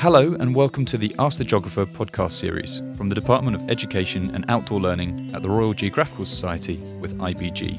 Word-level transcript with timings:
Hello, 0.00 0.34
and 0.40 0.54
welcome 0.54 0.86
to 0.86 0.96
the 0.96 1.14
Ask 1.18 1.36
the 1.36 1.44
Geographer 1.44 1.84
podcast 1.84 2.32
series 2.32 2.80
from 2.96 3.10
the 3.10 3.14
Department 3.14 3.54
of 3.54 3.68
Education 3.68 4.34
and 4.34 4.46
Outdoor 4.48 4.80
Learning 4.80 5.30
at 5.34 5.42
the 5.42 5.50
Royal 5.50 5.74
Geographical 5.74 6.24
Society 6.24 6.78
with 7.00 7.18
IBG. 7.18 7.78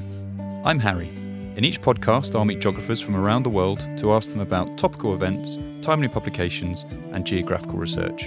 I'm 0.64 0.78
Harry. 0.78 1.08
In 1.56 1.64
each 1.64 1.82
podcast, 1.82 2.36
I'll 2.36 2.44
meet 2.44 2.60
geographers 2.60 3.00
from 3.00 3.16
around 3.16 3.42
the 3.42 3.50
world 3.50 3.80
to 3.98 4.12
ask 4.12 4.30
them 4.30 4.38
about 4.38 4.78
topical 4.78 5.14
events, 5.14 5.58
timely 5.84 6.06
publications, 6.06 6.84
and 7.10 7.26
geographical 7.26 7.76
research. 7.76 8.26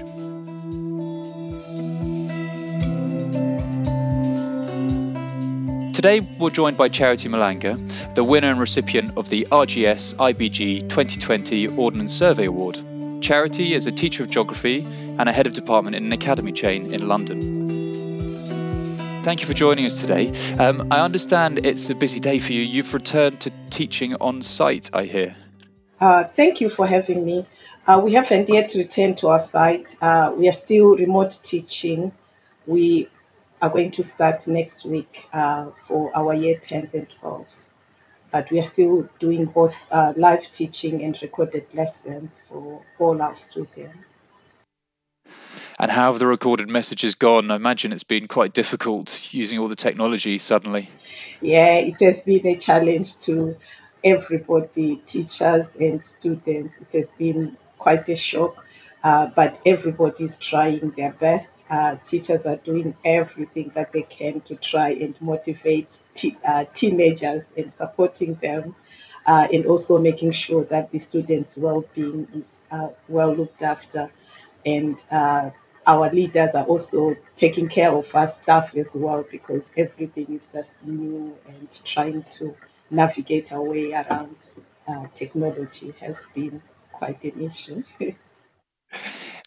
Today, 5.95 6.19
we're 6.37 6.49
joined 6.49 6.75
by 6.75 6.89
Charity 6.89 7.29
Malanga, 7.29 8.13
the 8.13 8.25
winner 8.25 8.51
and 8.51 8.59
recipient 8.59 9.17
of 9.17 9.29
the 9.29 9.47
RGS 9.51 10.15
IBG 10.15 10.81
2020 10.89 11.67
Ordnance 11.77 12.11
Survey 12.11 12.47
Award. 12.47 12.77
Charity 13.25 13.73
is 13.73 13.87
a 13.87 13.91
teacher 13.91 14.21
of 14.21 14.29
geography 14.29 14.85
and 15.17 15.27
a 15.27 15.33
head 15.33 15.47
of 15.47 15.53
department 15.53 15.95
in 15.95 16.05
an 16.05 16.13
academy 16.13 16.51
chain 16.51 16.93
in 16.93 17.07
London. 17.07 17.41
Thank 19.23 19.41
you 19.41 19.47
for 19.47 19.55
joining 19.55 19.83
us 19.83 19.99
today. 19.99 20.31
Um, 20.59 20.87
I 20.91 20.99
understand 20.99 21.65
it's 21.65 21.89
a 21.89 21.95
busy 21.95 22.19
day 22.19 22.37
for 22.37 22.53
you. 22.53 22.61
You've 22.61 22.93
returned 22.93 23.41
to 23.41 23.51
teaching 23.71 24.15
on 24.21 24.43
site, 24.43 24.91
I 24.93 25.05
hear. 25.05 25.35
Uh, 25.99 26.23
thank 26.23 26.61
you 26.61 26.69
for 26.69 26.85
having 26.85 27.25
me. 27.25 27.47
Uh, 27.87 27.99
we 28.03 28.13
haven't 28.13 28.47
yet 28.47 28.75
returned 28.75 29.17
to 29.17 29.29
our 29.29 29.39
site. 29.39 29.95
Uh, 29.99 30.31
we 30.37 30.47
are 30.47 30.51
still 30.51 30.95
remote 30.95 31.39
teaching. 31.41 32.11
We 32.67 33.09
are 33.59 33.71
going 33.71 33.89
to 33.89 34.03
start 34.03 34.45
next 34.45 34.85
week 34.85 35.27
uh, 35.33 35.71
for 35.87 36.15
our 36.15 36.35
year 36.35 36.59
10s 36.59 36.93
and 36.93 37.07
12s. 37.23 37.71
But 38.35 38.51
we 38.51 38.59
are 38.59 38.63
still 38.63 39.07
doing 39.17 39.45
both 39.45 39.87
uh, 39.89 40.11
live 40.17 40.51
teaching 40.51 41.01
and 41.01 41.17
recorded 41.21 41.67
lessons 41.73 42.43
for 42.49 42.81
all 42.99 43.21
our 43.21 43.33
students. 43.33 44.19
And 45.79 45.89
how 45.89 46.11
have 46.11 46.19
the 46.19 46.27
recorded 46.27 46.69
messages 46.69 47.15
gone? 47.15 47.49
I 47.49 47.55
imagine 47.55 47.93
it's 47.93 48.03
been 48.03 48.27
quite 48.27 48.51
difficult 48.51 49.33
using 49.33 49.57
all 49.57 49.69
the 49.69 49.75
technology 49.77 50.37
suddenly. 50.37 50.89
Yeah, 51.39 51.75
it 51.75 52.01
has 52.01 52.23
been 52.23 52.45
a 52.45 52.57
challenge 52.57 53.19
to 53.19 53.55
everybody, 54.03 54.97
teachers 55.05 55.73
and 55.79 56.03
students. 56.03 56.77
It 56.77 56.91
has 56.91 57.11
been 57.11 57.55
quite 57.77 58.09
a 58.09 58.17
shock 58.17 58.64
uh, 59.05 59.31
but 59.35 59.59
everybody's 59.67 60.39
trying 60.39 60.91
their 60.91 61.13
best. 61.13 61.65
Uh, 61.71 61.97
teachers 62.05 62.45
are 62.47 62.57
doing 62.57 62.95
everything 63.05 63.71
that 63.75 63.93
they 63.93 64.03
can 64.03 64.41
to 64.41 64.55
try 64.57 64.89
and 64.91 65.15
motivate 65.21 66.01
te- 66.15 66.37
uh, 66.47 66.65
teenagers 66.75 67.53
and 67.57 67.71
supporting 67.71 68.35
them, 68.35 68.75
uh, 69.27 69.47
and 69.53 69.65
also 69.67 69.99
making 69.99 70.33
sure 70.33 70.65
that 70.65 70.91
the 70.91 70.99
students' 70.99 71.57
well-being 71.57 72.27
is 72.35 72.65
uh, 72.71 72.89
well 73.09 73.33
looked 73.35 73.63
after. 73.63 74.09
And 74.65 75.03
uh, 75.11 75.51
our 75.87 76.09
leaders 76.11 76.55
are 76.55 76.65
also 76.65 77.15
taking 77.35 77.69
care 77.69 77.91
of 77.93 78.13
our 78.15 78.27
staff 78.27 78.75
as 78.75 78.95
well 78.95 79.23
because 79.31 79.71
everything 79.77 80.27
is 80.35 80.47
just 80.47 80.83
new 80.85 81.37
and 81.47 81.67
trying 81.85 82.23
to 82.39 82.55
navigate 82.89 83.51
our 83.53 83.61
way 83.61 83.93
around 83.93 84.35
technology 85.13 85.93
has 85.99 86.25
been 86.35 86.61
quite 86.91 87.23
an 87.23 87.41
issue. 87.41 87.83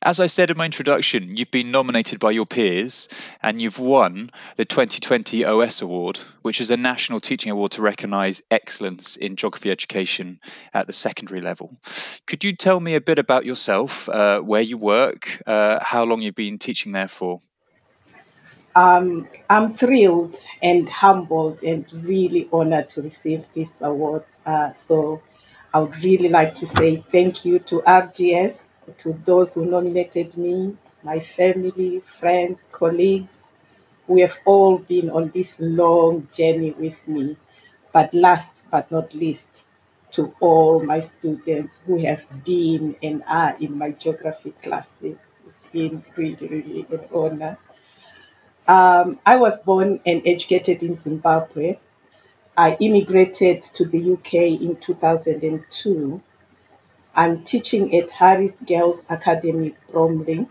As 0.03 0.21
I 0.21 0.29
said 0.29 0.49
in 0.49 0.57
my 0.57 0.67
introduction, 0.67 1.37
you've 1.37 1.51
been 1.51 1.73
nominated 1.73 2.21
by 2.21 2.31
your 2.31 2.47
peers 2.47 3.09
and 3.43 3.61
you've 3.61 3.81
won 3.81 4.31
the 4.55 4.65
2020 4.65 5.45
OS 5.45 5.83
Award, 5.83 6.21
which 6.43 6.61
is 6.61 6.71
a 6.71 6.77
national 6.77 7.21
teaching 7.21 7.51
award 7.51 7.73
to 7.73 7.83
recognise 7.83 8.41
excellence 8.49 9.17
in 9.17 9.35
geography 9.35 9.73
education 9.73 10.39
at 10.73 10.87
the 10.87 10.93
secondary 10.93 11.41
level. 11.41 11.79
Could 12.27 12.45
you 12.45 12.55
tell 12.55 12.79
me 12.79 12.95
a 12.95 13.01
bit 13.01 13.19
about 13.19 13.45
yourself, 13.45 14.09
uh, 14.09 14.41
where 14.41 14.63
you 14.63 14.79
work, 14.79 15.43
uh, 15.49 15.81
how 15.83 16.05
long 16.05 16.23
you've 16.23 16.37
been 16.37 16.59
teaching 16.59 16.93
there 16.93 17.09
for? 17.09 17.41
Um, 18.77 19.27
I'm 19.51 19.75
thrilled 19.75 20.37
and 20.62 20.89
humbled 20.89 21.65
and 21.65 21.84
really 21.93 22.49
honored 22.53 22.89
to 22.91 23.03
receive 23.03 23.47
this 23.53 23.83
award. 23.83 24.22
Uh, 24.47 24.72
so 24.75 25.21
I 25.75 25.81
would 25.81 26.05
really 26.05 26.28
like 26.28 26.55
to 26.55 26.67
say 26.69 27.03
thank 27.11 27.45
you 27.45 27.59
to 27.59 27.81
RGS 27.81 28.68
to 28.99 29.12
those 29.25 29.54
who 29.54 29.66
nominated 29.66 30.37
me, 30.37 30.76
my 31.03 31.21
family, 31.21 32.00
friends, 32.00 32.69
colleagues, 32.72 33.44
who 34.06 34.21
have 34.21 34.37
all 34.44 34.78
been 34.78 35.10
on 35.10 35.31
this 35.31 35.56
long 35.60 36.28
journey 36.32 36.72
with 36.72 37.06
me. 37.09 37.37
But 37.93 38.12
last 38.15 38.66
but 38.71 38.91
not 38.91 39.15
least, 39.15 39.66
to 40.12 40.34
all 40.41 40.81
my 40.82 41.00
students 41.00 41.82
who 41.87 41.98
have 42.04 42.25
been 42.44 42.97
and 43.03 43.22
are 43.28 43.56
in 43.60 43.77
my 43.78 43.91
geography 43.93 44.53
classes. 44.62 45.32
It's 45.47 45.62
been 45.72 46.04
really, 46.16 46.48
really 46.48 46.87
an 46.91 47.00
honor. 47.15 47.59
Um, 48.66 49.19
I 49.25 49.37
was 49.37 49.59
born 49.60 50.00
and 50.04 50.22
educated 50.27 50.82
in 50.82 50.94
Zimbabwe. 50.97 51.78
I 52.56 52.77
immigrated 52.81 53.62
to 53.62 53.87
the 53.87 54.15
UK 54.15 54.34
in 54.60 54.77
2002 54.77 56.22
I'm 57.19 57.43
teaching 57.43 57.99
at 57.99 58.12
Harris 58.12 58.61
Girls 58.61 59.05
Academy, 59.11 59.75
Bromley. 59.91 60.47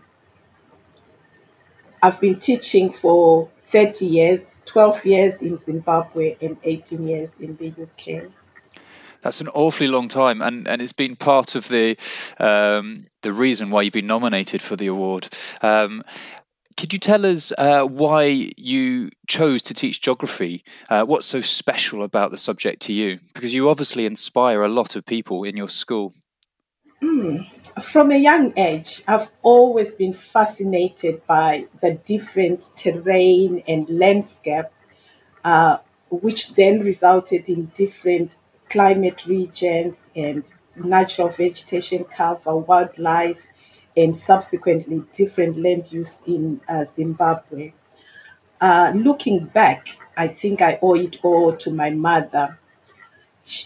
I've 2.02 2.20
been 2.20 2.38
teaching 2.38 2.92
for 2.92 3.48
30 3.72 4.04
years, 4.04 4.60
12 4.66 5.06
years 5.06 5.40
in 5.40 5.56
Zimbabwe 5.56 6.36
and 6.42 6.58
18 6.62 7.08
years 7.08 7.32
in 7.40 7.56
the 7.56 7.68
UK. 7.68 8.30
That's 9.22 9.40
an 9.40 9.48
awfully 9.48 9.88
long 9.88 10.08
time, 10.08 10.42
and, 10.42 10.68
and 10.68 10.82
it's 10.82 10.92
been 10.92 11.16
part 11.16 11.54
of 11.54 11.68
the 11.68 11.96
um, 12.38 13.06
the 13.22 13.32
reason 13.32 13.70
why 13.70 13.80
you've 13.80 13.94
been 13.94 14.06
nominated 14.06 14.60
for 14.60 14.76
the 14.76 14.88
award. 14.88 15.30
Um, 15.62 16.02
could 16.76 16.92
you 16.92 16.98
tell 16.98 17.24
us 17.24 17.50
uh, 17.56 17.84
why 17.84 18.52
you 18.58 19.08
chose 19.26 19.62
to 19.62 19.74
teach 19.74 20.02
geography? 20.02 20.62
Uh, 20.90 21.04
what's 21.04 21.26
so 21.26 21.40
special 21.40 22.04
about 22.04 22.30
the 22.30 22.38
subject 22.38 22.82
to 22.82 22.92
you? 22.92 23.20
Because 23.32 23.54
you 23.54 23.70
obviously 23.70 24.04
inspire 24.04 24.62
a 24.62 24.68
lot 24.68 24.96
of 24.96 25.06
people 25.06 25.44
in 25.44 25.56
your 25.56 25.70
school. 25.70 26.12
Mm. 27.02 27.46
From 27.82 28.10
a 28.10 28.16
young 28.16 28.52
age, 28.58 29.02
I've 29.06 29.28
always 29.42 29.94
been 29.94 30.12
fascinated 30.12 31.24
by 31.26 31.66
the 31.80 31.92
different 31.94 32.70
terrain 32.76 33.62
and 33.68 33.88
landscape, 33.88 34.66
uh, 35.44 35.78
which 36.10 36.54
then 36.54 36.80
resulted 36.80 37.48
in 37.48 37.66
different 37.76 38.36
climate 38.68 39.26
regions 39.26 40.10
and 40.16 40.44
natural 40.76 41.28
vegetation 41.28 42.04
cover, 42.04 42.56
wildlife, 42.56 43.42
and 43.96 44.16
subsequently 44.16 45.02
different 45.12 45.58
land 45.58 45.92
use 45.92 46.22
in 46.26 46.60
uh, 46.68 46.84
Zimbabwe. 46.84 47.72
Uh, 48.60 48.92
looking 48.94 49.46
back, 49.46 49.86
I 50.16 50.28
think 50.28 50.62
I 50.62 50.78
owe 50.82 50.94
it 50.96 51.18
all 51.22 51.56
to 51.58 51.70
my 51.70 51.90
mother 51.90 52.58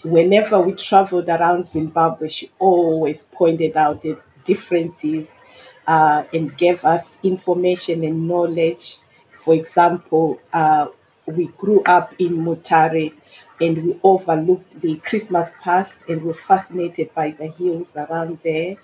whenever 0.05 0.61
we 0.61 0.73
traveled 0.75 1.29
around 1.29 1.67
Zimbabwe, 1.67 2.29
she 2.29 2.51
always 2.59 3.25
pointed 3.25 3.77
out 3.77 4.03
the 4.03 4.19
differences 4.45 5.41
uh, 5.87 6.25
and 6.33 6.57
gave 6.57 6.85
us 6.85 7.19
information 7.23 8.05
and 8.05 8.29
knowledge. 8.29 8.99
For 9.45 9.55
example, 9.55 10.41
uh, 10.53 10.87
we 11.27 11.47
grew 11.63 11.83
up 11.85 12.15
in 12.19 12.39
Mutare 12.39 13.13
and 13.61 13.85
we 13.85 14.01
overlooked 14.03 14.81
the 14.81 14.97
Christmas 14.97 15.53
Pass 15.63 16.05
and 16.09 16.23
were 16.23 16.35
fascinated 16.35 17.15
by 17.15 17.31
the 17.31 17.47
hills 17.49 17.97
around 17.97 18.39
there, 18.43 18.77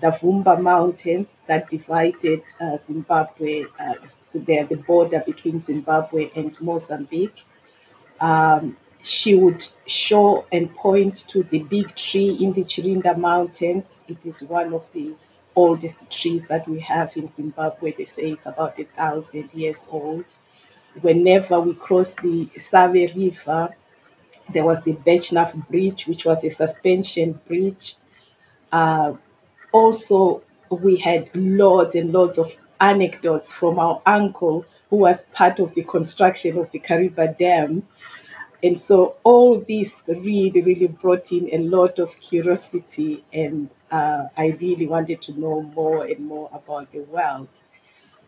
the 0.00 0.08
Vumba 0.10 0.60
Mountains 0.60 1.36
that 1.46 1.70
divided 1.70 2.42
uh, 2.60 2.76
Zimbabwe, 2.76 3.64
uh, 3.78 3.94
the, 4.32 4.62
the 4.68 4.76
border 4.86 5.22
between 5.24 5.60
Zimbabwe 5.60 6.30
and 6.34 6.60
Mozambique. 6.60 7.44
Um, 8.20 8.76
she 9.04 9.34
would 9.36 9.64
show 9.86 10.46
and 10.52 10.74
point 10.76 11.16
to 11.28 11.44
the 11.44 11.62
big 11.64 11.94
tree 11.96 12.30
in 12.40 12.52
the 12.54 12.64
Chirinda 12.64 13.16
Mountains. 13.18 14.04
It 14.08 14.24
is 14.26 14.42
one 14.42 14.74
of 14.74 14.90
the 14.92 15.14
oldest 15.56 16.10
trees 16.10 16.46
that 16.48 16.68
we 16.68 16.80
have 16.80 17.16
in 17.16 17.28
Zimbabwe. 17.28 17.92
They 17.92 18.06
say 18.06 18.32
it's 18.32 18.46
about 18.46 18.78
a 18.80 18.84
thousand 18.84 19.54
years 19.54 19.86
old. 19.90 20.26
Whenever 21.02 21.60
we 21.60 21.74
crossed 21.74 22.18
the 22.22 22.50
Save 22.58 23.16
River, 23.16 23.74
there 24.52 24.64
was 24.64 24.82
the 24.84 24.94
Birchenough 24.94 25.68
Bridge, 25.68 26.06
which 26.06 26.24
was 26.24 26.44
a 26.44 26.50
suspension 26.50 27.40
bridge. 27.46 27.96
Uh, 28.72 29.14
also, 29.72 30.42
we 30.70 30.96
had 30.96 31.30
loads 31.34 31.94
and 31.94 32.12
loads 32.12 32.38
of 32.38 32.54
anecdotes 32.80 33.52
from 33.52 33.78
our 33.78 34.02
uncle 34.06 34.64
who 34.90 34.96
was 34.96 35.24
part 35.26 35.58
of 35.60 35.74
the 35.74 35.84
construction 35.84 36.58
of 36.58 36.70
the 36.72 36.80
Kariba 36.80 37.36
Dam 37.38 37.84
and 38.64 38.80
so 38.80 39.16
all 39.24 39.60
this 39.60 40.04
really, 40.08 40.62
really 40.62 40.88
brought 40.88 41.32
in 41.32 41.50
a 41.52 41.58
lot 41.58 42.00
of 42.00 42.18
curiosity, 42.20 43.24
and 43.32 43.70
uh, 43.92 44.24
I 44.36 44.56
really 44.60 44.88
wanted 44.88 45.22
to 45.24 45.40
know 45.40 45.62
more 45.62 46.06
and 46.06 46.20
more 46.26 46.50
about 46.52 46.90
the 46.92 47.00
world. 47.02 47.48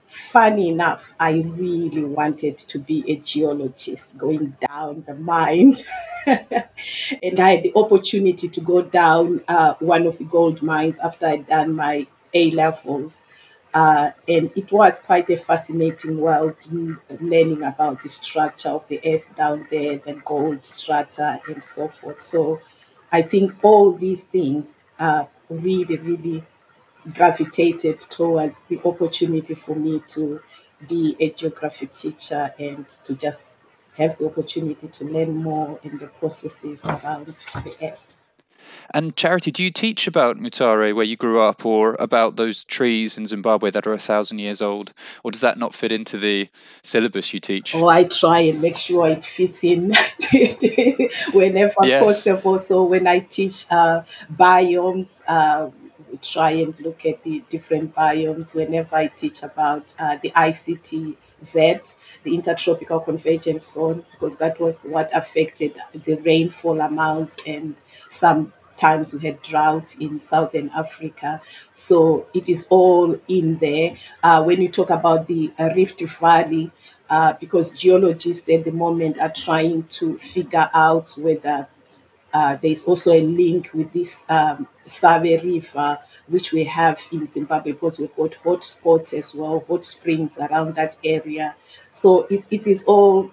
Funny 0.09 0.69
enough, 0.71 1.15
I 1.21 1.33
really 1.57 2.05
wanted 2.05 2.59
to 2.59 2.79
be 2.79 3.05
a 3.11 3.17
geologist 3.17 4.17
going 4.19 4.57
down 4.61 5.05
the 5.07 5.15
mine. 5.15 5.75
and 6.27 7.41
I 7.41 7.51
had 7.55 7.63
the 7.65 7.73
opportunity 7.77 8.49
to 8.49 8.61
go 8.61 8.83
down 8.83 9.43
uh, 9.49 9.75
one 9.81 10.07
of 10.07 10.19
the 10.19 10.25
gold 10.25 10.63
mines 10.63 10.99
after 11.01 11.27
I'd 11.27 11.47
done 11.47 11.75
my 11.77 12.07
A 12.35 12.51
levels. 12.53 13.23
Uh, 13.81 14.11
and 14.27 14.51
it 14.57 14.73
was 14.73 15.01
quite 15.01 15.29
a 15.31 15.37
fascinating 15.37 16.15
world 16.19 16.57
learning 17.21 17.63
about 17.63 18.03
the 18.03 18.09
structure 18.09 18.71
of 18.71 18.87
the 18.89 18.99
earth 19.13 19.29
down 19.37 19.67
there, 19.71 19.99
the 19.99 20.15
gold 20.25 20.65
strata, 20.65 21.29
and 21.49 21.63
so 21.63 21.87
forth. 21.89 22.21
So 22.23 22.61
I 23.13 23.21
think 23.23 23.47
all 23.63 23.93
these 23.93 24.25
things 24.25 24.83
are 24.99 25.29
really, 25.51 25.97
really 25.99 26.43
gravitated 27.15 28.01
towards 28.03 28.63
the 28.65 28.81
opportunity 28.85 29.55
for 29.55 29.77
me 29.77 30.01
to 30.15 30.41
be 30.89 31.17
a 31.21 31.31
geography 31.31 31.87
teacher 31.89 32.55
and 32.59 32.89
to 33.05 33.15
just 33.15 33.57
have 33.97 34.19
the 34.19 34.27
opportunity 34.27 34.89
to 34.89 35.05
learn 35.05 35.37
more 35.43 35.81
in 35.85 35.99
the 35.99 36.07
processes 36.07 36.83
around 36.85 37.27
the 37.65 37.75
earth. 37.83 38.16
And 38.93 39.17
Charity, 39.17 39.51
do 39.51 39.63
you 39.63 39.71
teach 39.71 40.07
about 40.07 40.37
Mutare 40.37 40.95
where 40.95 41.05
you 41.05 41.17
grew 41.17 41.41
up 41.41 41.65
or 41.67 41.97
about 41.99 42.37
those 42.37 42.65
trees 42.65 43.19
in 43.19 43.27
Zimbabwe 43.27 43.71
that 43.71 43.87
are 43.87 43.93
a 43.93 43.99
thousand 43.99 44.39
years 44.39 44.63
old? 44.63 44.93
Or 45.25 45.31
does 45.31 45.41
that 45.41 45.59
not 45.59 45.75
fit 45.75 45.93
into 45.93 46.19
the 46.19 46.49
syllabus 46.83 47.33
you 47.35 47.41
teach? 47.41 47.75
Oh, 47.75 47.89
I 47.89 48.05
try 48.05 48.41
and 48.41 48.61
make 48.61 48.77
sure 48.77 49.09
it 49.09 49.25
fits 49.25 49.65
in 49.65 49.95
whenever 51.33 51.75
yes. 51.85 52.03
possible. 52.03 52.59
So 52.59 52.85
when 52.85 53.07
I 53.07 53.21
teach 53.21 53.67
uh, 53.71 54.03
biomes, 54.33 55.23
uh, 55.27 55.71
we 56.11 56.19
try 56.19 56.51
and 56.51 56.79
look 56.81 57.05
at 57.05 57.23
the 57.23 57.43
different 57.49 57.95
biomes 57.95 58.55
whenever 58.55 58.97
I 58.97 59.09
teach 59.09 59.43
about 59.43 59.93
uh, 59.99 60.19
the 60.23 60.31
ICT 60.31 61.17
Z, 61.43 61.79
the 62.23 62.35
intertropical 62.35 63.01
convergence 63.01 63.73
zone, 63.73 64.05
because 64.13 64.39
that 64.39 64.61
was 64.61 64.85
what 64.85 65.11
affected 65.15 65.75
the 65.93 66.17
rainfall 66.17 66.81
amounts 66.81 67.39
and 67.47 67.75
some 68.09 68.53
times 68.77 69.13
we 69.15 69.21
had 69.21 69.43
drought 69.43 69.97
in 70.01 70.21
southern 70.21 70.71
Africa. 70.71 71.41
So 71.75 72.27
it 72.35 72.49
is 72.49 72.67
all 72.71 73.19
in 73.29 73.59
there. 73.59 73.97
Uh, 74.23 74.43
when 74.45 74.61
you 74.61 74.69
talk 74.69 74.91
about 74.91 75.27
the 75.27 75.53
Rift 75.59 76.01
Valley, 76.01 76.71
uh, 77.09 77.35
because 77.41 77.71
geologists 77.71 78.49
at 78.49 78.65
the 78.65 78.73
moment 78.73 79.19
are 79.21 79.33
trying 79.33 79.85
to 79.85 80.19
figure 80.19 80.69
out 80.75 81.11
whether 81.17 81.69
uh, 82.35 82.57
there's 82.61 82.85
also 82.85 83.13
a 83.13 83.23
link 83.23 83.71
with 83.73 83.93
this 83.93 84.25
um, 84.29 84.67
Save 84.87 85.43
River, 85.45 85.99
which 86.27 86.53
we 86.53 86.65
have 86.65 87.01
in 87.13 87.27
Zimbabwe, 87.27 87.73
because 87.73 87.99
we've 87.99 88.15
got 88.17 88.35
hot 88.35 88.65
spots 88.65 89.13
as 89.13 89.35
well, 89.35 89.61
hot 89.69 89.85
springs 89.85 90.37
around 90.39 90.75
that 90.75 90.97
area. 91.05 91.55
So 91.93 92.23
it, 92.25 92.45
it 92.51 92.67
is 92.67 92.85
all 92.85 93.31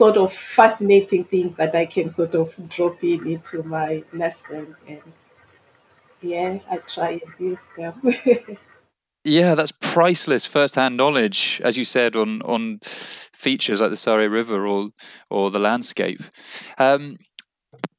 sort 0.00 0.16
of 0.16 0.32
fascinating 0.32 1.24
things 1.24 1.54
that 1.56 1.74
I 1.74 1.84
can 1.84 2.08
sort 2.08 2.34
of 2.34 2.54
drop 2.70 3.04
in 3.04 3.26
into 3.26 3.62
my 3.62 4.02
lessons. 4.14 4.74
And 4.88 5.02
yeah, 6.22 6.58
I 6.70 6.78
try 6.78 7.20
and 7.20 7.32
use 7.38 7.66
them. 7.76 8.00
yeah, 9.24 9.54
that's 9.54 9.72
priceless 9.72 10.46
first-hand 10.46 10.96
knowledge, 10.96 11.60
as 11.62 11.76
you 11.76 11.84
said, 11.84 12.16
on 12.16 12.40
on 12.42 12.80
features 13.34 13.82
like 13.82 13.90
the 13.90 13.96
Save 13.98 14.32
River 14.32 14.66
or 14.66 14.88
or 15.28 15.50
the 15.50 15.58
landscape. 15.58 16.22
Um, 16.78 17.16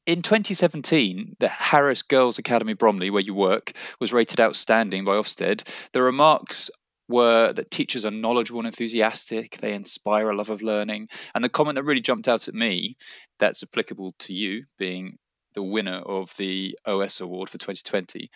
in 0.04 0.22
2017, 0.22 1.36
the 1.38 1.46
Harris 1.46 2.02
Girls 2.02 2.36
Academy 2.36 2.74
Bromley, 2.74 3.10
where 3.10 3.22
you 3.22 3.34
work, 3.34 3.70
was 4.00 4.12
rated 4.12 4.40
outstanding 4.40 5.04
by 5.04 5.12
Ofsted. 5.12 5.62
The 5.92 6.02
remarks 6.02 6.68
were 7.08 7.52
that 7.52 7.70
teachers 7.70 8.04
are 8.04 8.10
knowledgeable 8.10 8.60
and 8.60 8.66
enthusiastic, 8.66 9.58
they 9.58 9.74
inspire 9.74 10.30
a 10.30 10.36
love 10.36 10.50
of 10.50 10.62
learning. 10.62 11.08
And 11.34 11.44
the 11.44 11.48
comment 11.48 11.76
that 11.76 11.84
really 11.84 12.00
jumped 12.00 12.28
out 12.28 12.48
at 12.48 12.54
me 12.54 12.96
that's 13.38 13.62
applicable 13.62 14.14
to 14.20 14.32
you, 14.32 14.62
being 14.78 15.18
the 15.54 15.62
winner 15.62 16.00
of 16.06 16.34
the 16.38 16.76
OS 16.86 17.20
Award 17.20 17.50
for 17.50 17.58
2020, 17.58 18.28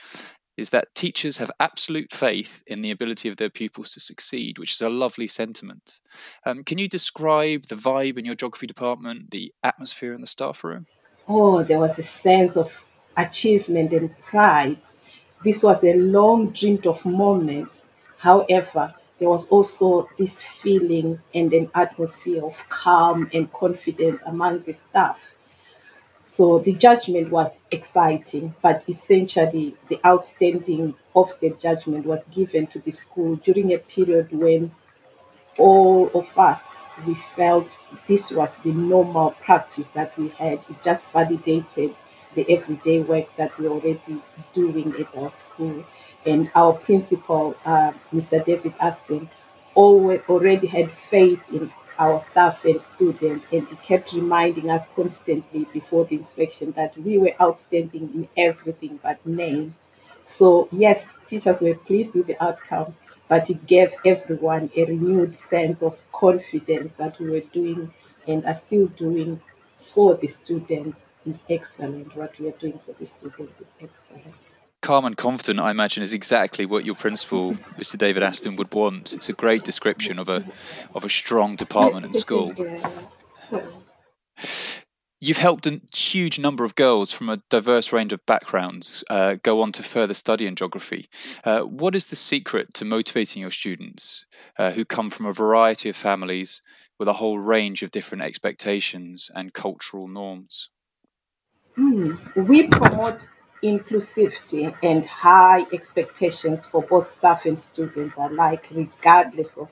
is 0.56 0.70
that 0.70 0.94
teachers 0.94 1.36
have 1.36 1.50
absolute 1.60 2.10
faith 2.12 2.62
in 2.66 2.82
the 2.82 2.90
ability 2.90 3.28
of 3.28 3.36
their 3.36 3.50
pupils 3.50 3.92
to 3.92 4.00
succeed, 4.00 4.58
which 4.58 4.72
is 4.72 4.80
a 4.80 4.88
lovely 4.88 5.28
sentiment. 5.28 6.00
Um, 6.44 6.64
can 6.64 6.78
you 6.78 6.88
describe 6.88 7.66
the 7.66 7.74
vibe 7.74 8.18
in 8.18 8.24
your 8.24 8.34
geography 8.34 8.66
department, 8.66 9.30
the 9.30 9.52
atmosphere 9.62 10.14
in 10.14 10.22
the 10.22 10.26
staff 10.26 10.64
room? 10.64 10.86
Oh, 11.28 11.62
there 11.62 11.78
was 11.78 11.98
a 11.98 12.02
sense 12.02 12.56
of 12.56 12.84
achievement 13.16 13.92
and 13.92 14.16
pride. 14.20 14.80
This 15.44 15.62
was 15.62 15.84
a 15.84 15.94
long 15.94 16.50
dreamed 16.50 16.86
of 16.86 17.04
moment 17.04 17.82
However, 18.26 18.93
there 19.20 19.28
was 19.28 19.46
also 19.50 20.08
this 20.19 20.43
feeling 20.43 21.20
and 21.32 21.52
an 21.52 21.70
atmosphere 21.76 22.44
of 22.44 22.58
calm 22.69 23.31
and 23.32 23.52
confidence 23.52 24.20
among 24.26 24.64
the 24.64 24.73
staff. 24.73 25.31
So 26.25 26.58
the 26.58 26.73
judgment 26.73 27.31
was 27.31 27.61
exciting, 27.70 28.52
but 28.61 28.82
essentially 28.88 29.76
the 29.87 30.00
outstanding 30.05 30.96
Ofsted 31.14 31.61
judgment 31.61 32.05
was 32.05 32.25
given 32.25 32.67
to 32.67 32.81
the 32.81 32.90
school 32.90 33.37
during 33.37 33.73
a 33.73 33.78
period 33.78 34.32
when 34.32 34.73
all 35.56 36.11
of 36.12 36.37
us 36.37 36.75
we 37.06 37.14
felt 37.14 37.78
this 38.08 38.32
was 38.32 38.55
the 38.64 38.73
normal 38.73 39.37
practice 39.40 39.90
that 39.90 40.19
we 40.19 40.31
had. 40.31 40.58
It 40.69 40.82
just 40.82 41.12
validated 41.12 41.94
the 42.36 42.48
everyday 42.48 43.00
work 43.00 43.34
that 43.36 43.58
we're 43.58 43.70
already 43.70 44.22
doing 44.54 44.94
at 45.00 45.16
our 45.16 45.30
school 45.30 45.84
and 46.24 46.50
our 46.54 46.74
principal, 46.74 47.56
uh, 47.64 47.92
Mr. 48.12 48.44
David 48.44 48.74
Aston, 48.80 49.28
always 49.74 50.20
already 50.28 50.66
had 50.66 50.90
faith 50.90 51.42
in 51.52 51.70
our 51.98 52.20
staff 52.20 52.64
and 52.64 52.80
students, 52.82 53.46
and 53.52 53.68
he 53.68 53.76
kept 53.76 54.12
reminding 54.12 54.70
us 54.70 54.86
constantly 54.94 55.66
before 55.72 56.04
the 56.04 56.16
inspection 56.16 56.72
that 56.72 56.96
we 56.98 57.18
were 57.18 57.32
outstanding 57.40 58.10
in 58.14 58.28
everything 58.36 59.00
but 59.02 59.24
name. 59.26 59.74
So, 60.24 60.68
yes, 60.72 61.14
teachers 61.26 61.60
were 61.62 61.74
pleased 61.74 62.14
with 62.14 62.26
the 62.26 62.42
outcome, 62.42 62.94
but 63.28 63.48
it 63.48 63.66
gave 63.66 63.94
everyone 64.04 64.70
a 64.76 64.84
renewed 64.84 65.34
sense 65.34 65.82
of 65.82 65.96
confidence 66.12 66.92
that 66.94 67.18
we 67.18 67.30
were 67.30 67.40
doing 67.52 67.92
and 68.26 68.44
are 68.44 68.54
still 68.54 68.86
doing 68.88 69.40
for 69.80 70.14
the 70.16 70.26
students 70.26 71.06
is 71.26 71.43
excellent. 71.49 72.14
What 72.17 72.38
we 72.38 72.49
are 72.49 72.52
doing 72.52 72.78
for 72.84 72.93
the 72.93 73.06
students 73.06 73.61
is 73.61 73.67
excellent 73.81 74.34
calm 74.87 75.05
and 75.05 75.17
confident, 75.17 75.58
I 75.58 75.73
imagine, 75.73 76.05
is 76.05 76.12
exactly 76.12 76.64
what 76.64 76.84
your 76.84 76.94
principal, 76.94 77.55
Mr. 77.76 77.99
David 77.99 78.23
Aston, 78.23 78.55
would 78.55 78.73
want. 78.73 79.12
It's 79.14 79.28
a 79.28 79.32
great 79.32 79.64
description 79.64 80.20
of 80.20 80.28
a 80.28 80.44
of 80.94 81.05
a 81.05 81.08
strong 81.08 81.56
department 81.56 82.06
and 82.06 82.14
school. 82.14 82.55
You've 85.19 85.38
helped 85.38 85.67
a 85.67 85.81
huge 85.93 86.38
number 86.38 86.62
of 86.62 86.76
girls 86.76 87.11
from 87.11 87.28
a 87.28 87.43
diverse 87.50 87.90
range 87.90 88.12
of 88.12 88.25
backgrounds 88.26 89.02
uh, 89.11 89.37
go 89.43 89.61
on 89.61 89.73
to 89.73 89.82
further 89.82 90.14
study 90.14 90.46
in 90.46 90.55
geography. 90.55 91.06
Uh, 91.43 91.62
what 91.62 91.96
is 91.96 92.06
the 92.06 92.16
secret 92.16 92.73
to 92.75 92.85
motivating 92.85 93.42
your 93.42 93.50
students 93.50 94.26
uh, 94.56 94.71
who 94.71 94.85
come 94.85 95.11
from 95.11 95.26
a 95.26 95.33
variety 95.33 95.88
of 95.88 95.97
families 95.97 96.62
with 96.99 97.09
a 97.09 97.14
whole 97.14 97.40
range 97.40 97.83
of 97.83 97.90
different 97.90 98.23
expectations 98.23 99.30
and 99.35 99.52
cultural 99.52 100.06
norms? 100.06 100.68
Mm, 101.78 102.49
we 102.49 102.68
promote 102.68 103.28
inclusivity 103.62 104.75
and 104.83 105.04
high 105.04 105.66
expectations 105.75 106.64
for 106.64 106.80
both 106.83 107.11
staff 107.11 107.45
and 107.45 107.61
students 107.61 108.16
alike, 108.16 108.66
regardless 108.71 109.59
of 109.59 109.68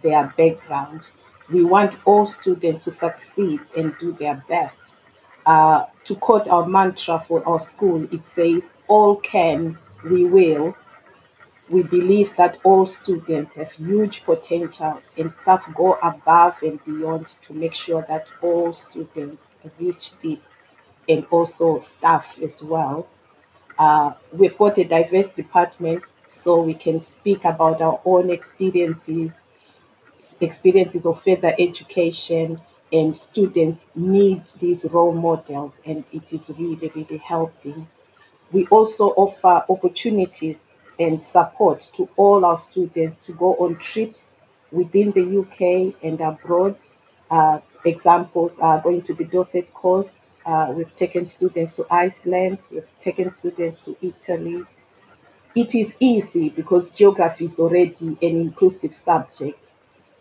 their 0.00 0.32
background. 0.38 1.10
We 1.52 1.62
want 1.62 1.94
all 2.06 2.26
students 2.26 2.84
to 2.84 2.90
succeed 2.90 3.60
and 3.76 3.94
do 4.00 4.12
their 4.12 4.42
best. 4.48 4.96
Uh, 5.44 5.84
to 6.06 6.14
quote 6.14 6.48
our 6.48 6.66
mantra 6.66 7.22
for 7.28 7.46
our 7.46 7.60
school, 7.60 8.08
it 8.12 8.24
says, 8.24 8.72
All 8.88 9.16
can, 9.16 9.76
we 10.08 10.24
will. 10.24 10.74
We 11.68 11.82
believe 11.82 12.34
that 12.36 12.58
all 12.64 12.86
students 12.86 13.54
have 13.56 13.72
huge 13.72 14.24
potential 14.24 15.02
and 15.18 15.30
staff 15.30 15.68
go 15.74 15.98
above 16.02 16.56
and 16.62 16.82
beyond 16.84 17.26
to 17.46 17.52
make 17.52 17.74
sure 17.74 18.04
that 18.08 18.26
all 18.40 18.72
students 18.72 19.42
reach 19.78 20.12
this 20.22 20.55
and 21.08 21.24
also 21.30 21.80
staff 21.80 22.38
as 22.42 22.62
well. 22.62 23.06
Uh, 23.78 24.12
we've 24.32 24.56
got 24.56 24.78
a 24.78 24.84
diverse 24.84 25.30
department, 25.30 26.02
so 26.28 26.60
we 26.60 26.74
can 26.74 27.00
speak 27.00 27.44
about 27.44 27.80
our 27.80 28.00
own 28.04 28.30
experiences, 28.30 29.32
experiences 30.40 31.06
of 31.06 31.22
further 31.22 31.54
education, 31.58 32.60
and 32.92 33.16
students 33.16 33.86
need 33.94 34.42
these 34.60 34.84
role 34.86 35.12
models, 35.12 35.80
and 35.84 36.04
it 36.12 36.32
is 36.32 36.50
really, 36.58 36.90
really 36.94 37.18
helping. 37.18 37.86
We 38.52 38.66
also 38.68 39.08
offer 39.10 39.64
opportunities 39.68 40.70
and 40.98 41.22
support 41.22 41.90
to 41.96 42.08
all 42.16 42.44
our 42.44 42.58
students 42.58 43.18
to 43.26 43.32
go 43.32 43.54
on 43.56 43.76
trips 43.76 44.32
within 44.70 45.10
the 45.12 45.38
UK 45.40 45.94
and 46.02 46.20
abroad. 46.20 46.76
Uh, 47.30 47.58
examples 47.84 48.58
are 48.58 48.80
going 48.80 49.02
to 49.02 49.14
be 49.14 49.24
Dorset 49.24 49.72
Coast, 49.72 50.32
uh, 50.44 50.72
we've 50.76 50.94
taken 50.96 51.26
students 51.26 51.74
to 51.74 51.86
Iceland, 51.90 52.58
we've 52.70 52.88
taken 53.00 53.30
students 53.30 53.80
to 53.84 53.96
Italy. 54.00 54.64
It 55.54 55.74
is 55.74 55.96
easy 56.00 56.50
because 56.50 56.90
geography 56.90 57.46
is 57.46 57.58
already 57.58 58.08
an 58.08 58.16
inclusive 58.20 58.94
subject, 58.94 59.74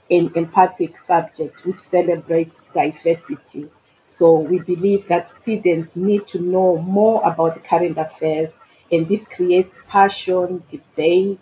an 0.10 0.32
empathic 0.36 0.98
subject 0.98 1.66
which 1.66 1.78
celebrates 1.78 2.64
diversity. 2.74 3.70
So 4.08 4.40
we 4.40 4.60
believe 4.60 5.08
that 5.08 5.28
students 5.28 5.96
need 5.96 6.28
to 6.28 6.40
know 6.40 6.78
more 6.78 7.22
about 7.24 7.56
the 7.56 7.60
current 7.60 7.98
affairs 7.98 8.58
and 8.92 9.08
this 9.08 9.28
creates 9.28 9.78
passion, 9.88 10.64
debate, 10.70 11.40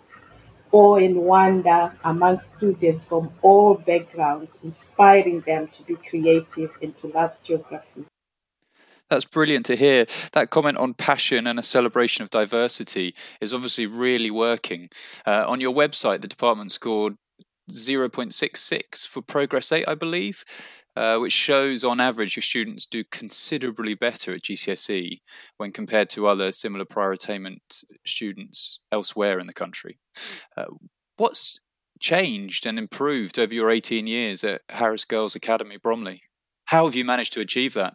awe, 0.74 0.96
and 0.96 1.16
wonder 1.16 1.92
among 2.04 2.40
students 2.40 3.04
from 3.04 3.30
all 3.42 3.74
backgrounds, 3.74 4.58
inspiring 4.64 5.40
them 5.40 5.68
to 5.68 5.82
be 5.84 5.94
creative 5.94 6.76
and 6.82 6.98
to 6.98 7.06
love 7.08 7.32
geography. 7.42 8.04
That's 9.08 9.24
brilliant 9.24 9.66
to 9.66 9.76
hear. 9.76 10.06
That 10.32 10.50
comment 10.50 10.78
on 10.78 10.94
passion 10.94 11.46
and 11.46 11.58
a 11.58 11.62
celebration 11.62 12.24
of 12.24 12.30
diversity 12.30 13.14
is 13.40 13.54
obviously 13.54 13.86
really 13.86 14.30
working. 14.30 14.88
Uh, 15.26 15.44
on 15.46 15.60
your 15.60 15.74
website, 15.74 16.20
the 16.20 16.28
department 16.28 16.72
scored 16.72 17.16
0.66 17.70 19.06
for 19.06 19.22
Progress 19.22 19.72
8, 19.72 19.84
I 19.86 19.94
believe, 19.94 20.44
uh, 20.96 21.18
which 21.18 21.32
shows 21.32 21.82
on 21.82 22.00
average 22.00 22.36
your 22.36 22.42
students 22.42 22.86
do 22.86 23.04
considerably 23.04 23.94
better 23.94 24.34
at 24.34 24.42
GCSE 24.42 25.18
when 25.56 25.72
compared 25.72 26.08
to 26.10 26.26
other 26.26 26.52
similar 26.52 26.84
prior 26.84 27.12
attainment 27.12 27.84
students 28.06 28.80
elsewhere 28.92 29.38
in 29.38 29.46
the 29.46 29.52
country. 29.52 29.98
Uh, 30.56 30.66
what's 31.16 31.60
changed 31.98 32.66
and 32.66 32.78
improved 32.78 33.38
over 33.38 33.54
your 33.54 33.70
18 33.70 34.06
years 34.06 34.44
at 34.44 34.62
Harris 34.68 35.04
Girls 35.04 35.34
Academy, 35.34 35.76
Bromley? 35.76 36.22
How 36.66 36.86
have 36.86 36.94
you 36.94 37.04
managed 37.04 37.32
to 37.34 37.40
achieve 37.40 37.74
that? 37.74 37.94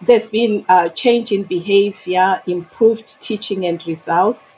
There's 0.00 0.28
been 0.28 0.64
a 0.68 0.90
change 0.90 1.32
in 1.32 1.44
behavior, 1.44 2.42
improved 2.46 3.20
teaching 3.20 3.64
and 3.66 3.84
results. 3.86 4.56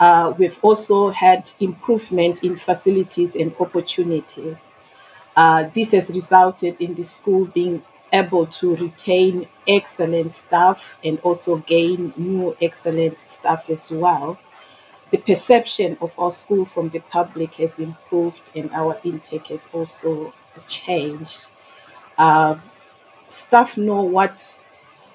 Uh, 0.00 0.32
we've 0.36 0.58
also 0.62 1.10
had 1.10 1.48
improvement 1.60 2.42
in 2.42 2.56
facilities 2.56 3.36
and 3.36 3.54
opportunities. 3.60 4.71
Uh, 5.36 5.64
this 5.74 5.92
has 5.92 6.10
resulted 6.10 6.80
in 6.80 6.94
the 6.94 7.04
school 7.04 7.46
being 7.46 7.82
able 8.12 8.46
to 8.46 8.76
retain 8.76 9.48
excellent 9.66 10.32
staff 10.32 10.98
and 11.02 11.18
also 11.20 11.56
gain 11.56 12.12
new 12.16 12.56
excellent 12.60 13.18
staff 13.28 13.70
as 13.70 13.90
well. 13.90 14.38
The 15.10 15.18
perception 15.18 15.98
of 16.00 16.18
our 16.18 16.30
school 16.30 16.64
from 16.64 16.90
the 16.90 17.00
public 17.00 17.54
has 17.56 17.78
improved 17.78 18.42
and 18.54 18.70
our 18.72 18.98
intake 19.04 19.48
has 19.48 19.68
also 19.72 20.32
changed. 20.68 21.46
Uh, 22.18 22.58
staff 23.28 23.76
know 23.76 24.02
what 24.02 24.58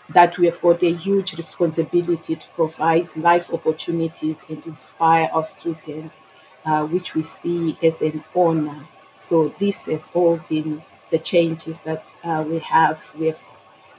that 0.09 0.37
we 0.37 0.45
have 0.47 0.61
got 0.61 0.83
a 0.83 0.93
huge 0.93 1.37
responsibility 1.37 2.35
to 2.35 2.47
provide 2.55 3.15
life 3.17 3.51
opportunities 3.53 4.45
and 4.49 4.65
inspire 4.65 5.29
our 5.33 5.45
students, 5.45 6.21
uh, 6.65 6.85
which 6.87 7.15
we 7.15 7.23
see 7.23 7.77
as 7.83 8.01
an 8.01 8.23
honor. 8.35 8.87
So 9.27 9.49
this 9.59 9.85
has 9.87 10.09
all 10.13 10.37
been 10.49 10.81
the 11.11 11.19
changes 11.19 11.81
that 11.81 12.15
uh, 12.23 12.45
we 12.47 12.59
have. 12.59 12.99
We 13.19 13.27
have 13.27 13.39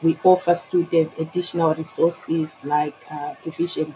we 0.03 0.19
offer 0.25 0.55
students 0.55 1.17
additional 1.19 1.75
resources 1.75 2.59
like 2.65 2.97
uh, 3.11 3.35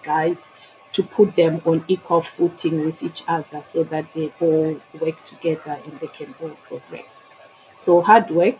guides 0.02 0.48
to 0.92 1.02
put 1.02 1.34
them 1.36 1.62
on 1.64 1.84
equal 1.88 2.20
footing 2.20 2.84
with 2.84 3.02
each 3.02 3.22
other 3.28 3.62
so 3.62 3.84
that 3.84 4.12
they 4.12 4.30
all 4.40 4.78
work 5.00 5.24
together 5.24 5.78
and 5.84 5.98
they 6.00 6.08
can 6.08 6.34
all 6.42 6.56
progress. 6.68 7.26
So 7.74 8.02
hard 8.02 8.30
work, 8.30 8.56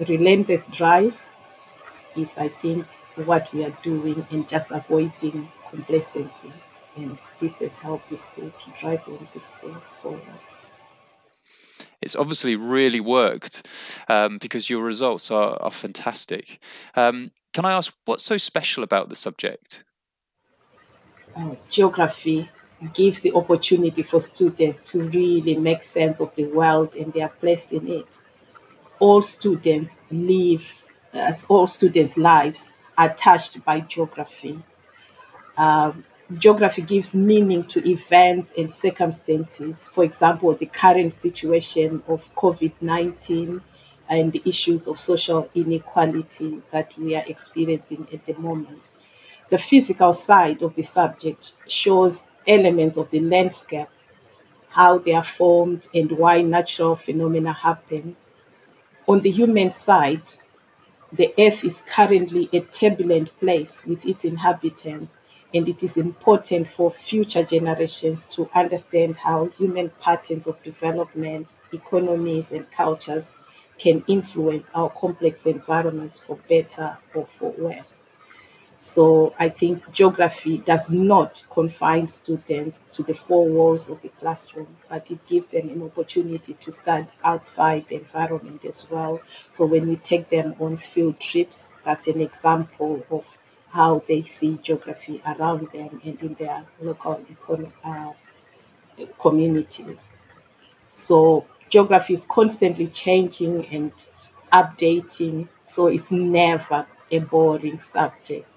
relentless 0.00 0.64
drive 0.72 1.20
is, 2.16 2.36
I 2.36 2.48
think, 2.48 2.86
what 3.24 3.52
we 3.52 3.64
are 3.64 3.76
doing 3.82 4.26
and 4.30 4.48
just 4.48 4.70
avoiding 4.70 5.50
complacency. 5.70 6.52
And 6.96 7.18
this 7.40 7.60
has 7.60 7.78
helped 7.78 8.10
the 8.10 8.16
school 8.16 8.50
to 8.50 8.80
drive 8.80 9.06
on 9.08 9.28
the 9.34 9.40
school 9.40 9.76
forward. 10.02 10.22
It's 12.00 12.16
obviously 12.16 12.56
really 12.56 13.00
worked 13.00 13.66
um, 14.08 14.38
because 14.38 14.70
your 14.70 14.82
results 14.82 15.30
are, 15.30 15.60
are 15.60 15.70
fantastic. 15.70 16.58
Um, 16.94 17.30
can 17.52 17.64
I 17.64 17.72
ask 17.72 17.92
what's 18.04 18.22
so 18.22 18.36
special 18.36 18.84
about 18.84 19.08
the 19.08 19.16
subject? 19.16 19.84
Uh, 21.36 21.54
geography 21.70 22.48
gives 22.94 23.20
the 23.20 23.32
opportunity 23.32 24.02
for 24.02 24.20
students 24.20 24.80
to 24.90 25.02
really 25.02 25.56
make 25.56 25.82
sense 25.82 26.20
of 26.20 26.34
the 26.36 26.44
world 26.44 26.94
and 26.94 27.12
their 27.12 27.28
place 27.28 27.72
in 27.72 27.88
it. 27.88 28.20
All 29.00 29.22
students 29.22 29.98
live, 30.10 30.72
as 31.12 31.44
all 31.48 31.66
students' 31.66 32.16
lives 32.16 32.70
are 32.96 33.12
touched 33.14 33.64
by 33.64 33.80
geography. 33.80 34.58
Um, 35.56 36.04
geography 36.36 36.82
gives 36.82 37.14
meaning 37.14 37.64
to 37.64 37.88
events 37.88 38.52
and 38.58 38.70
circumstances. 38.70 39.88
For 39.88 40.04
example, 40.04 40.52
the 40.54 40.66
current 40.66 41.14
situation 41.14 42.02
of 42.06 42.34
COVID 42.34 42.72
19 42.82 43.62
and 44.10 44.32
the 44.32 44.42
issues 44.44 44.86
of 44.86 44.98
social 44.98 45.48
inequality 45.54 46.60
that 46.70 46.96
we 46.98 47.14
are 47.14 47.24
experiencing 47.26 48.06
at 48.12 48.26
the 48.26 48.34
moment. 48.34 48.82
The 49.48 49.58
physical 49.58 50.12
side 50.12 50.62
of 50.62 50.74
the 50.74 50.82
subject 50.82 51.54
shows 51.66 52.26
elements 52.46 52.98
of 52.98 53.10
the 53.10 53.20
landscape, 53.20 53.88
how 54.68 54.98
they 54.98 55.12
are 55.12 55.24
formed, 55.24 55.88
and 55.94 56.12
why 56.12 56.42
natural 56.42 56.96
phenomena 56.96 57.54
happen. 57.54 58.16
On 59.06 59.20
the 59.20 59.30
human 59.30 59.72
side, 59.72 60.22
the 61.10 61.32
earth 61.38 61.64
is 61.64 61.82
currently 61.86 62.50
a 62.52 62.60
turbulent 62.60 63.38
place 63.40 63.86
with 63.86 64.04
its 64.04 64.26
inhabitants 64.26 65.16
and 65.54 65.68
it 65.68 65.82
is 65.82 65.96
important 65.96 66.68
for 66.68 66.90
future 66.90 67.42
generations 67.42 68.26
to 68.26 68.48
understand 68.54 69.16
how 69.16 69.46
human 69.58 69.90
patterns 70.00 70.46
of 70.46 70.62
development, 70.62 71.56
economies, 71.72 72.52
and 72.52 72.70
cultures 72.70 73.34
can 73.78 74.04
influence 74.08 74.70
our 74.74 74.90
complex 74.90 75.46
environments 75.46 76.18
for 76.18 76.36
better 76.48 76.98
or 77.14 77.26
for 77.26 77.50
worse. 77.52 78.06
So 78.80 79.34
I 79.38 79.48
think 79.48 79.90
geography 79.92 80.58
does 80.58 80.88
not 80.90 81.44
confine 81.50 82.06
students 82.08 82.84
to 82.92 83.02
the 83.02 83.14
four 83.14 83.48
walls 83.48 83.88
of 83.88 84.00
the 84.02 84.08
classroom, 84.08 84.76
but 84.88 85.10
it 85.10 85.26
gives 85.26 85.48
them 85.48 85.68
an 85.68 85.82
opportunity 85.82 86.54
to 86.54 86.72
study 86.72 87.08
outside 87.24 87.86
the 87.88 87.96
environment 87.96 88.64
as 88.64 88.88
well. 88.90 89.20
So 89.50 89.66
when 89.66 89.88
we 89.88 89.96
take 89.96 90.30
them 90.30 90.54
on 90.60 90.76
field 90.76 91.18
trips, 91.18 91.72
that's 91.84 92.06
an 92.06 92.20
example 92.20 93.04
of 93.10 93.24
how 93.70 94.00
they 94.08 94.22
see 94.22 94.58
geography 94.62 95.20
around 95.26 95.68
them 95.68 96.00
and 96.04 96.20
in 96.22 96.34
their 96.34 96.64
local 96.80 97.20
uh, 97.84 98.12
communities. 99.20 100.14
So 100.94 101.46
geography 101.70 102.14
is 102.14 102.26
constantly 102.26 102.88
changing 102.88 103.66
and 103.68 103.92
updating, 104.52 105.48
so 105.66 105.88
it's 105.88 106.10
never 106.10 106.86
a 107.10 107.18
boring 107.20 107.80
subject. 107.80 108.48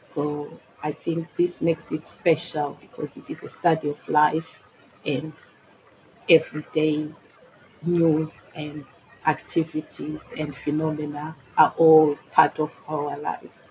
So 0.00 0.60
I 0.82 0.92
think 0.92 1.28
this 1.36 1.62
makes 1.62 1.92
it 1.92 2.06
special 2.06 2.78
because 2.80 3.16
it 3.16 3.28
is 3.30 3.44
a 3.44 3.48
study 3.48 3.90
of 3.90 4.08
life 4.08 4.48
and 5.06 5.32
everyday 6.28 7.08
news 7.82 8.50
and 8.54 8.84
activities 9.26 10.22
and 10.38 10.56
phenomena 10.56 11.36
are 11.58 11.74
all 11.78 12.16
part 12.32 12.58
of 12.60 12.72
our 12.88 13.18
lives. 13.18 13.64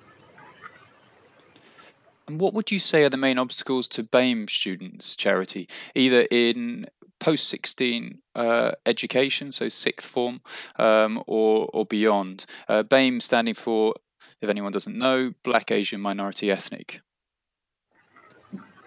And 2.28 2.42
what 2.42 2.54
would 2.54 2.72
you 2.72 2.80
say 2.80 3.06
are 3.06 3.10
the 3.10 3.18
main 3.18 3.38
obstacles 3.38 3.88
to 3.90 4.04
BAME 4.04 4.50
students' 4.50 5.16
charity, 5.16 5.70
either 5.96 6.28
in 6.30 6.88
post 7.20 7.48
16 7.48 8.20
uh, 8.36 8.72
education, 8.86 9.52
so 9.52 9.70
sixth 9.70 10.06
form, 10.06 10.42
um, 10.76 11.24
or, 11.26 11.70
or 11.74 11.86
beyond? 11.86 12.46
Uh, 12.68 12.84
BAME 12.84 13.22
standing 13.22 13.54
for, 13.54 13.94
if 14.42 14.50
anyone 14.50 14.74
doesn't 14.74 14.98
know, 14.98 15.34
Black 15.44 15.72
Asian 15.72 16.02
Minority 16.02 16.52
Ethnic. 16.52 17.00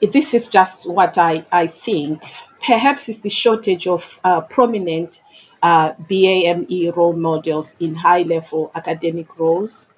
This 0.03 0.35
is 0.35 0.49
just 0.49 0.89
what 0.89 1.17
I, 1.17 1.45
I 1.51 1.67
think. 1.67 2.23
Perhaps 2.67 3.09
it's 3.09 3.21
the 3.21 3.31
shortage 3.31 3.87
of 3.87 4.21
uh, 4.23 4.43
prominent 4.43 5.23
uh, 5.63 5.93
BAME 5.95 6.95
role 6.95 7.15
models 7.15 7.77
in 7.81 7.95
high 7.95 8.23
level 8.23 8.71
academic 8.75 9.39
roles 9.39 9.90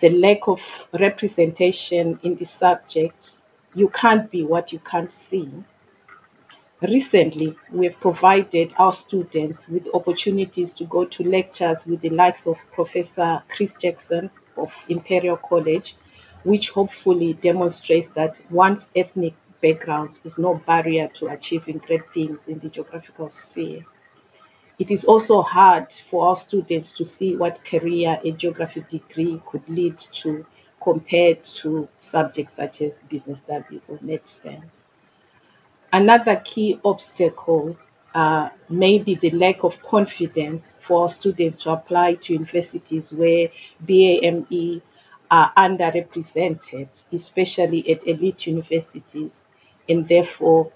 the 0.00 0.10
lack 0.10 0.48
of 0.48 0.60
representation 0.92 2.18
in 2.22 2.36
the 2.36 2.44
subject, 2.44 3.38
you 3.74 3.88
can't 3.88 4.30
be 4.30 4.42
what 4.42 4.72
you 4.72 4.78
can't 4.80 5.12
see. 5.12 5.50
Recently, 6.80 7.56
we 7.72 7.86
have 7.86 7.98
provided 8.00 8.72
our 8.78 8.92
students 8.92 9.68
with 9.68 9.88
opportunities 9.94 10.72
to 10.74 10.84
go 10.84 11.04
to 11.06 11.24
lectures 11.24 11.86
with 11.86 12.00
the 12.00 12.10
likes 12.10 12.46
of 12.46 12.56
Professor 12.72 13.42
Chris 13.48 13.74
Jackson 13.74 14.30
of 14.56 14.72
Imperial 14.88 15.36
College, 15.36 15.96
which 16.44 16.70
hopefully 16.70 17.34
demonstrates 17.34 18.10
that 18.12 18.40
one's 18.50 18.90
ethnic 18.94 19.34
background 19.60 20.10
is 20.24 20.38
no 20.38 20.54
barrier 20.66 21.08
to 21.14 21.26
achieving 21.26 21.78
great 21.78 22.08
things 22.14 22.46
in 22.46 22.60
the 22.60 22.68
geographical 22.68 23.28
sphere. 23.28 23.82
It 24.78 24.90
is 24.92 25.04
also 25.04 25.42
hard 25.42 25.92
for 26.08 26.28
our 26.28 26.36
students 26.36 26.92
to 26.92 27.04
see 27.04 27.36
what 27.36 27.64
career 27.64 28.20
a 28.24 28.30
geography 28.30 28.84
degree 28.88 29.42
could 29.44 29.68
lead 29.68 29.98
to 29.98 30.46
compared 30.80 31.42
to 31.42 31.88
subjects 32.00 32.54
such 32.54 32.82
as 32.82 33.02
business 33.02 33.40
studies 33.40 33.90
or 33.90 33.98
medicine. 34.00 34.70
Another 35.92 36.36
key 36.44 36.78
obstacle 36.84 37.76
uh, 38.14 38.48
may 38.68 38.98
be 38.98 39.16
the 39.16 39.30
lack 39.30 39.64
of 39.64 39.82
confidence 39.82 40.76
for 40.82 41.02
our 41.02 41.08
students 41.08 41.56
to 41.58 41.70
apply 41.70 42.14
to 42.14 42.34
universities 42.34 43.12
where 43.12 43.48
BAME 43.84 44.80
are 45.30 45.52
underrepresented, 45.56 46.88
especially 47.12 47.88
at 47.90 48.06
elite 48.06 48.46
universities, 48.46 49.44
and 49.88 50.06
therefore 50.08 50.72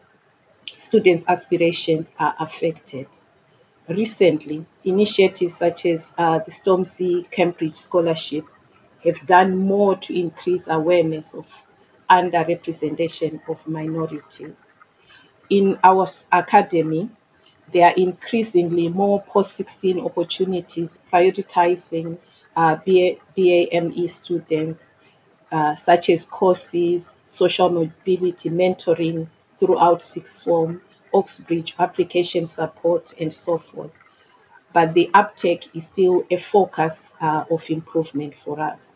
students' 0.77 1.25
aspirations 1.29 2.15
are 2.19 2.35
affected. 2.39 3.07
Recently, 3.89 4.65
initiatives 4.85 5.57
such 5.57 5.87
as 5.87 6.15
uh, 6.17 6.39
the 6.39 6.51
Stormzy 6.53 7.29
Cambridge 7.31 7.77
Scholarship 7.77 8.45
have 9.05 9.27
done 9.27 9.57
more 9.57 9.97
to 9.97 10.19
increase 10.19 10.69
awareness 10.69 11.35
of 11.35 11.47
underrepresentation 12.09 13.41
of 13.49 13.67
minorities. 13.67 14.73
In 15.51 15.79
our 15.83 16.07
academy, 16.31 17.09
there 17.73 17.87
are 17.87 17.95
increasingly 17.95 18.89
more 18.89 19.21
post 19.23 19.57
16 19.57 19.99
opportunities 20.01 21.01
prioritizing 21.13 22.19
uh, 22.55 22.77
BA, 22.77 23.17
BAME 23.37 24.09
students, 24.09 24.93
uh, 25.51 25.75
such 25.75 26.11
as 26.11 26.25
courses, 26.25 27.27
social 27.29 27.69
mobility, 27.69 28.51
mentoring 28.51 29.27
throughout 29.59 30.03
sixth 30.03 30.45
form, 30.45 30.81
Oxbridge 31.15 31.75
application 31.79 32.47
support, 32.47 33.15
and 33.21 33.33
so 33.33 33.59
forth. 33.59 33.93
But 34.73 34.95
the 34.95 35.11
uptake 35.15 35.69
is 35.75 35.87
still 35.87 36.25
a 36.31 36.37
focus 36.37 37.15
uh, 37.21 37.45
of 37.51 37.69
improvement 37.69 38.35
for 38.35 38.59
us. 38.61 38.95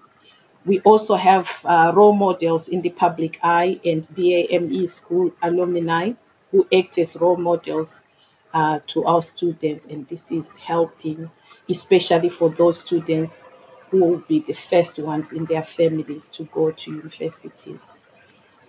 We 0.64 0.80
also 0.80 1.14
have 1.14 1.48
uh, 1.64 1.92
role 1.94 2.14
models 2.14 2.68
in 2.68 2.80
the 2.82 2.90
public 2.90 3.38
eye 3.42 3.78
and 3.84 4.08
BAME 4.08 4.88
school 4.88 5.32
alumni 5.42 6.12
who 6.50 6.66
act 6.72 6.98
as 6.98 7.16
role 7.16 7.36
models 7.36 8.06
uh, 8.52 8.80
to 8.88 9.04
our 9.04 9.22
students, 9.22 9.86
and 9.86 10.08
this 10.08 10.32
is 10.32 10.54
helping, 10.54 11.30
especially 11.68 12.30
for 12.30 12.48
those 12.48 12.80
students 12.80 13.46
who 13.90 14.02
will 14.02 14.24
be 14.26 14.40
the 14.40 14.54
first 14.54 14.98
ones 14.98 15.32
in 15.32 15.44
their 15.44 15.62
families 15.62 16.28
to 16.28 16.44
go 16.44 16.70
to 16.70 16.90
universities. 16.90 17.94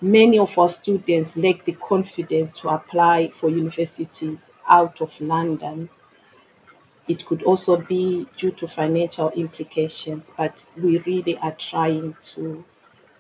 Many 0.02 0.38
of 0.38 0.56
our 0.60 0.70
students 0.70 1.36
lack 1.36 1.66
the 1.66 1.72
confidence 1.72 2.52
to 2.60 2.70
apply 2.70 3.30
for 3.30 3.50
universities 3.50 4.52
out 4.70 5.02
of 5.02 5.20
London. 5.20 5.90
It 7.08 7.26
could 7.26 7.42
also 7.42 7.78
be 7.78 8.28
due 8.38 8.52
to 8.52 8.68
financial 8.68 9.32
implications, 9.32 10.32
but 10.38 10.64
we 10.80 11.00
really 11.00 11.36
are 11.38 11.54
trying 11.54 12.16
to 12.36 12.64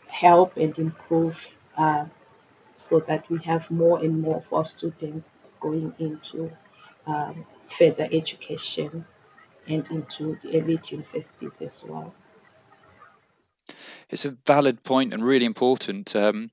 help 0.08 0.56
and 0.58 0.78
improve 0.78 1.56
uh, 1.78 2.06
so 2.78 3.00
that 3.00 3.28
we 3.28 3.40
have 3.40 3.72
more 3.72 3.98
and 4.00 4.22
more 4.22 4.38
of 4.38 4.54
our 4.54 4.66
students 4.66 5.34
going 5.60 5.96
into 5.98 6.52
um, 7.08 7.44
further 7.70 8.08
education 8.12 9.04
and 9.68 9.90
into 9.90 10.38
the 10.44 10.58
elite 10.58 10.92
universities 10.92 11.60
as 11.64 11.84
well. 11.84 12.14
It's 14.10 14.26
a 14.26 14.38
valid 14.46 14.84
point 14.84 15.14
and 15.14 15.24
really 15.24 15.46
important 15.46 16.16
um, 16.16 16.48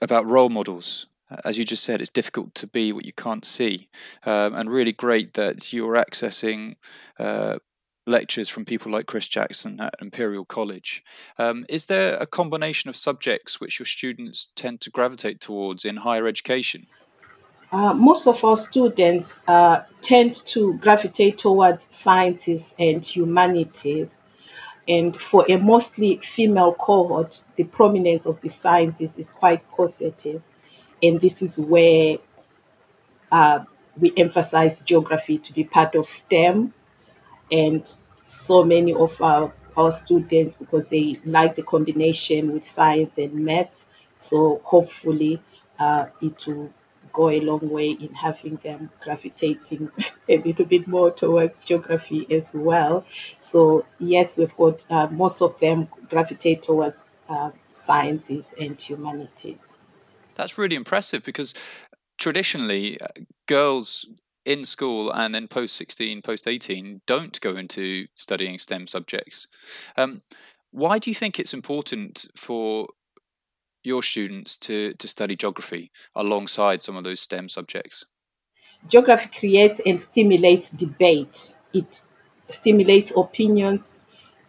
about 0.00 0.26
role 0.26 0.48
models. 0.48 1.06
As 1.44 1.58
you 1.58 1.64
just 1.64 1.82
said, 1.82 2.00
it's 2.00 2.10
difficult 2.10 2.54
to 2.54 2.68
be 2.68 2.92
what 2.92 3.04
you 3.04 3.12
can't 3.12 3.44
see, 3.44 3.88
um, 4.24 4.54
and 4.54 4.70
really 4.70 4.92
great 4.92 5.34
that 5.34 5.72
you're 5.72 5.94
accessing 5.94 6.76
uh, 7.18 7.58
lectures 8.06 8.48
from 8.48 8.64
people 8.64 8.92
like 8.92 9.06
Chris 9.06 9.26
Jackson 9.26 9.80
at 9.80 9.94
Imperial 10.00 10.44
College. 10.44 11.02
Um, 11.36 11.66
is 11.68 11.86
there 11.86 12.16
a 12.18 12.26
combination 12.26 12.88
of 12.88 12.96
subjects 12.96 13.60
which 13.60 13.80
your 13.80 13.86
students 13.86 14.52
tend 14.54 14.80
to 14.82 14.90
gravitate 14.90 15.40
towards 15.40 15.84
in 15.84 15.96
higher 15.96 16.28
education? 16.28 16.86
Uh, 17.72 17.92
most 17.92 18.28
of 18.28 18.42
our 18.44 18.56
students 18.56 19.40
uh, 19.48 19.82
tend 20.00 20.36
to 20.46 20.74
gravitate 20.74 21.38
towards 21.38 21.88
sciences 21.90 22.74
and 22.78 23.04
humanities. 23.04 24.20
And 24.88 25.16
for 25.16 25.44
a 25.48 25.56
mostly 25.56 26.18
female 26.18 26.74
cohort, 26.74 27.42
the 27.56 27.64
prominence 27.64 28.26
of 28.26 28.40
the 28.40 28.48
sciences 28.48 29.18
is 29.18 29.32
quite 29.32 29.68
positive. 29.70 30.42
And 31.02 31.20
this 31.20 31.42
is 31.42 31.58
where 31.58 32.18
uh, 33.32 33.64
we 33.98 34.12
emphasize 34.16 34.80
geography 34.80 35.38
to 35.38 35.52
be 35.52 35.64
part 35.64 35.94
of 35.94 36.08
STEM. 36.08 36.72
And 37.50 37.82
so 38.26 38.62
many 38.62 38.94
of 38.94 39.20
our, 39.20 39.52
our 39.76 39.92
students, 39.92 40.56
because 40.56 40.88
they 40.88 41.18
like 41.24 41.56
the 41.56 41.62
combination 41.62 42.52
with 42.52 42.66
science 42.66 43.18
and 43.18 43.34
maths, 43.34 43.84
so 44.18 44.60
hopefully 44.64 45.40
uh, 45.78 46.06
it 46.22 46.46
will 46.46 46.72
go 47.16 47.30
a 47.30 47.40
long 47.40 47.68
way 47.70 47.92
in 47.92 48.12
having 48.14 48.56
them 48.56 48.90
gravitating 49.02 49.90
a 50.28 50.36
little 50.38 50.66
bit 50.66 50.86
more 50.86 51.10
towards 51.10 51.64
geography 51.64 52.26
as 52.30 52.54
well. 52.54 53.04
So, 53.40 53.86
yes, 53.98 54.36
we've 54.36 54.54
got 54.54 54.84
uh, 54.90 55.08
most 55.10 55.40
of 55.40 55.58
them 55.58 55.88
gravitate 56.10 56.62
towards 56.62 57.10
uh, 57.30 57.50
sciences 57.72 58.54
and 58.60 58.78
humanities. 58.78 59.74
That's 60.34 60.58
really 60.58 60.76
impressive 60.76 61.24
because 61.24 61.54
traditionally, 62.18 63.00
uh, 63.00 63.06
girls 63.46 64.06
in 64.44 64.64
school 64.64 65.10
and 65.10 65.34
then 65.34 65.48
post 65.48 65.74
16, 65.76 66.20
post 66.22 66.46
18 66.46 67.00
don't 67.06 67.40
go 67.40 67.56
into 67.56 68.06
studying 68.14 68.58
STEM 68.58 68.86
subjects. 68.86 69.48
Um, 69.96 70.22
why 70.70 70.98
do 70.98 71.10
you 71.10 71.14
think 71.14 71.40
it's 71.40 71.54
important 71.54 72.26
for 72.36 72.86
your 73.86 74.02
students 74.02 74.56
to, 74.58 74.92
to 74.94 75.08
study 75.08 75.36
geography 75.36 75.90
alongside 76.14 76.82
some 76.82 76.96
of 76.96 77.04
those 77.04 77.20
STEM 77.20 77.48
subjects? 77.48 78.04
Geography 78.88 79.30
creates 79.38 79.80
and 79.86 80.00
stimulates 80.00 80.70
debate. 80.70 81.54
It 81.72 82.02
stimulates 82.50 83.12
opinions 83.16 84.00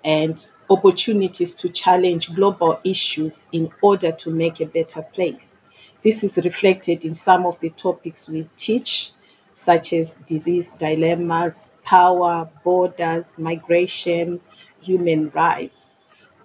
and 0.04 0.48
opportunities 0.70 1.56
to 1.56 1.70
challenge 1.70 2.34
global 2.36 2.80
issues 2.84 3.46
in 3.52 3.72
order 3.82 4.12
to 4.12 4.30
make 4.30 4.60
a 4.60 4.66
better 4.66 5.02
place. 5.02 5.58
This 6.04 6.24
is 6.24 6.38
reflected 6.38 7.06
in 7.06 7.16
some 7.16 7.46
of 7.46 7.60
the 7.60 7.70
topics 7.72 8.30
we 8.30 8.48
teach, 8.58 9.12
such 9.54 9.94
as 9.94 10.16
disease 10.28 10.74
dilemmas, 10.74 11.72
power, 11.84 12.50
borders, 12.64 13.40
migration, 13.40 14.40
human 14.82 15.30
rights. 15.32 15.96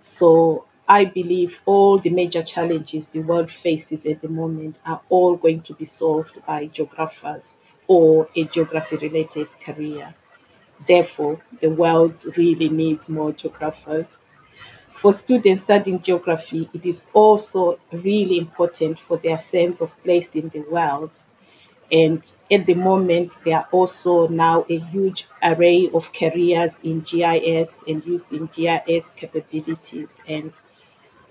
So 0.01 0.65
I 0.93 1.07
believe 1.07 1.63
all 1.65 1.97
the 1.97 2.11
major 2.11 2.43
challenges 2.43 3.07
the 3.07 3.23
world 3.23 3.51
faces 3.51 4.05
at 4.05 4.21
the 4.21 4.29
moment 4.29 4.79
are 4.85 5.01
all 5.09 5.37
going 5.37 5.63
to 5.63 5.73
be 5.73 5.87
solved 5.87 6.45
by 6.45 6.67
geographers 6.67 7.55
or 7.87 8.29
a 8.37 8.45
geography 8.45 8.97
related 8.97 9.49
career. 9.59 10.15
Therefore, 10.87 11.41
the 11.63 11.71
world 11.71 12.17
really 12.37 12.69
needs 12.69 13.09
more 13.09 13.33
geographers. 13.33 14.19
For 14.91 15.15
students 15.15 15.63
studying 15.63 16.03
geography, 16.03 16.69
it 16.75 16.85
is 16.85 17.07
also 17.15 17.79
really 17.91 18.37
important 18.37 18.99
for 19.01 19.17
their 19.17 19.39
sense 19.39 19.81
of 19.81 19.99
place 20.03 20.37
in 20.37 20.51
the 20.51 20.61
world. 20.71 21.23
And 21.91 22.21
at 22.51 22.67
the 22.67 22.75
moment, 22.75 23.33
there 23.45 23.61
are 23.61 23.69
also 23.73 24.29
now 24.29 24.67
a 24.69 24.79
huge 24.79 25.27
array 25.43 25.89
of 25.95 26.13
careers 26.13 26.81
in 26.81 27.01
GIS 27.01 27.83
and 27.89 28.05
using 28.05 28.51
GIS 28.55 29.13
capabilities. 29.17 30.21
And 30.29 30.53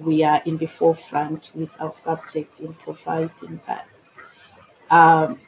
we 0.04 0.24
are 0.24 0.42
in 0.46 0.58
the 0.58 0.66
forefront 0.66 1.52
with 1.56 1.70
our 1.80 1.94
subject 1.94 2.60
in 2.60 2.74
providing 2.74 3.60
that. 3.68 3.88
Um, 4.90 5.40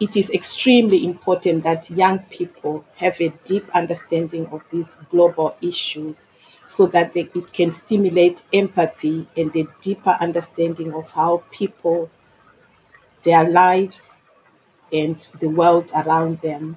it 0.00 0.16
is 0.16 0.30
extremely 0.30 1.04
important 1.04 1.62
that 1.62 1.90
young 1.90 2.18
people 2.20 2.84
have 2.96 3.20
a 3.20 3.28
deep 3.44 3.64
understanding 3.74 4.46
of 4.48 4.62
these 4.70 4.96
global 5.10 5.56
issues 5.62 6.28
so 6.66 6.86
that 6.86 7.12
they, 7.12 7.28
it 7.34 7.52
can 7.52 7.70
stimulate 7.70 8.42
empathy 8.52 9.26
and 9.36 9.54
a 9.54 9.66
deeper 9.80 10.16
understanding 10.20 10.92
of 10.94 11.10
how 11.10 11.42
people, 11.50 12.10
their 13.22 13.48
lives, 13.48 14.24
and 14.92 15.16
the 15.40 15.48
world 15.48 15.90
around 15.94 16.40
them 16.40 16.76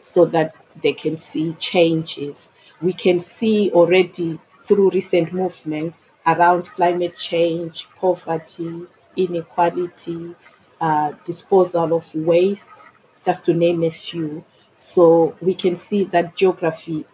so 0.00 0.24
that 0.24 0.56
they 0.82 0.92
can 0.92 1.18
see 1.18 1.52
changes. 1.60 2.48
We 2.82 2.92
can 2.92 3.20
see 3.20 3.70
already 3.72 4.38
through 4.66 4.90
recent 4.90 5.32
movements 5.32 6.10
around 6.26 6.64
climate 6.70 7.16
change, 7.18 7.86
poverty, 7.96 8.86
inequality, 9.16 10.34
uh, 10.80 11.12
disposal 11.24 11.94
of 11.96 12.14
waste, 12.14 12.88
just 13.24 13.44
to 13.44 13.54
name 13.54 13.82
a 13.84 13.90
few. 13.90 14.44
So 14.78 15.34
we 15.40 15.54
can 15.54 15.76
see 15.76 16.04
that 16.04 16.36
geography 16.36 17.04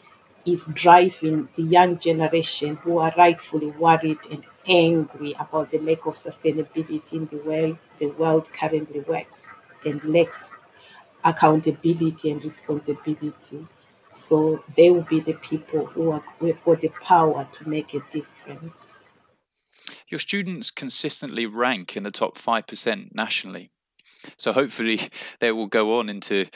is 0.47 0.65
driving 0.73 1.49
the 1.57 1.63
young 1.63 1.99
generation 1.99 2.77
who 2.77 2.99
are 2.99 3.13
rightfully 3.17 3.71
worried 3.73 4.19
and 4.31 4.45
angry 4.67 5.35
about 5.39 5.71
the 5.71 5.79
lack 5.79 6.07
of 6.07 6.15
sustainability 6.15 7.13
in 7.13 7.27
the 7.27 7.37
way 7.49 7.77
the 7.99 8.07
world 8.09 8.51
currently 8.53 9.01
works 9.01 9.47
and 9.85 10.03
lacks 10.05 10.57
accountability 11.25 12.31
and 12.31 12.45
responsibility. 12.45 13.67
So 14.21 14.63
they 14.77 14.91
will 14.91 15.07
be 15.09 15.21
the 15.21 15.35
people 15.35 15.87
who 15.87 16.13
are 16.13 16.23
have 16.41 16.81
the 16.81 16.93
power 17.03 17.49
to 17.55 17.69
make 17.69 17.95
a 17.95 18.01
difference. 18.13 18.87
Your 20.09 20.19
students 20.19 20.71
consistently 20.71 21.47
rank 21.47 21.97
in 21.97 22.03
the 22.03 22.11
top 22.11 22.37
5% 22.37 23.15
nationally. 23.15 23.71
So 24.37 24.53
hopefully 24.53 25.01
they 25.41 25.53
will 25.53 25.67
go 25.67 25.99
on 25.99 26.09
into 26.09 26.47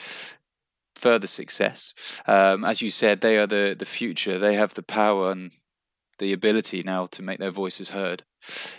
further 0.95 1.27
success. 1.27 1.93
Um, 2.27 2.63
as 2.63 2.81
you 2.81 2.89
said, 2.89 3.21
they 3.21 3.37
are 3.37 3.47
the, 3.47 3.75
the 3.77 3.85
future. 3.85 4.37
They 4.37 4.55
have 4.55 4.73
the 4.73 4.83
power 4.83 5.31
and 5.31 5.51
the 6.19 6.31
ability 6.31 6.81
now 6.83 7.05
to 7.07 7.21
make 7.21 7.39
their 7.39 7.51
voices 7.51 7.89
heard. 7.89 8.23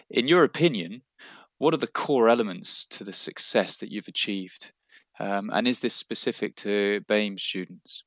In 0.09 0.29
your 0.29 0.45
opinion, 0.45 1.03
what 1.59 1.75
are 1.75 1.79
the 1.79 1.87
core 1.87 2.29
elements 2.29 2.87
to 2.87 3.05
the 3.05 3.13
success 3.13 3.77
that 3.77 3.91
you've 3.91 4.09
achieved? 4.09 4.73
Um, 5.19 5.51
and 5.53 5.67
is 5.67 5.81
this 5.81 5.95
specific 5.95 6.57
to 6.57 7.03
BAME 7.09 7.39
students? 7.39 8.05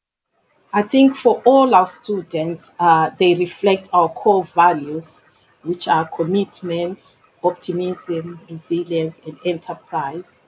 I 0.71 0.83
think 0.83 1.15
for 1.15 1.41
all 1.45 1.73
our 1.73 1.87
students, 1.87 2.71
uh, 2.79 3.09
they 3.17 3.33
reflect 3.33 3.89
our 3.91 4.09
core 4.09 4.43
values, 4.43 5.25
which 5.63 5.87
are 5.87 6.07
commitment, 6.07 7.17
optimism, 7.43 8.39
resilience, 8.49 9.19
and 9.25 9.37
enterprise. 9.45 10.43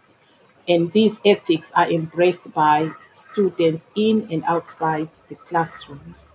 And 0.68 0.92
these 0.92 1.20
ethics 1.26 1.72
are 1.76 1.90
embraced 1.90 2.54
by 2.54 2.92
students 3.14 3.90
in 3.96 4.28
and 4.32 4.44
outside 4.44 5.10
the 5.28 5.36
classrooms. 5.36 6.30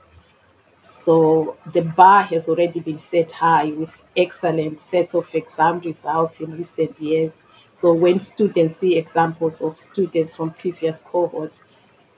So 0.80 1.56
the 1.72 1.82
bar 1.82 2.22
has 2.24 2.48
already 2.48 2.80
been 2.80 2.98
set 2.98 3.32
high 3.32 3.66
with 3.66 3.90
excellent 4.16 4.80
sets 4.80 5.14
of 5.14 5.32
exam 5.34 5.80
results 5.80 6.40
in 6.40 6.56
recent 6.56 6.98
years. 7.00 7.34
So 7.72 7.92
when 7.92 8.20
students 8.20 8.78
see 8.78 8.96
examples 8.96 9.60
of 9.60 9.78
students 9.78 10.34
from 10.34 10.50
previous 10.52 11.00
cohorts, 11.00 11.62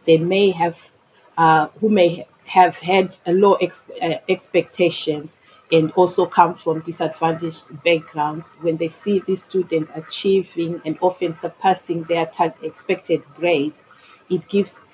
they 0.05 0.17
may 0.17 0.51
have, 0.51 0.91
uh, 1.39 1.69
who 1.81 1.89
may 1.89 2.27
have 2.45 2.77
had 2.77 3.17
low 3.27 3.55
ex- 3.55 3.89
uh, 4.03 4.17
expectations 4.29 5.39
and 5.71 5.91
also 5.93 6.27
come 6.27 6.55
from 6.55 6.81
disadvantaged 6.81 7.83
backgrounds, 7.85 8.55
when 8.61 8.77
they 8.77 8.89
see 8.89 9.21
these 9.21 9.45
students 9.45 9.93
achieving 9.95 10.81
and 10.85 10.99
often 11.01 11.33
surpassing 11.33 12.03
their 12.05 12.31
expected 12.63 13.23
grades, 13.37 13.85
it 14.31 14.47
gives 14.49 14.85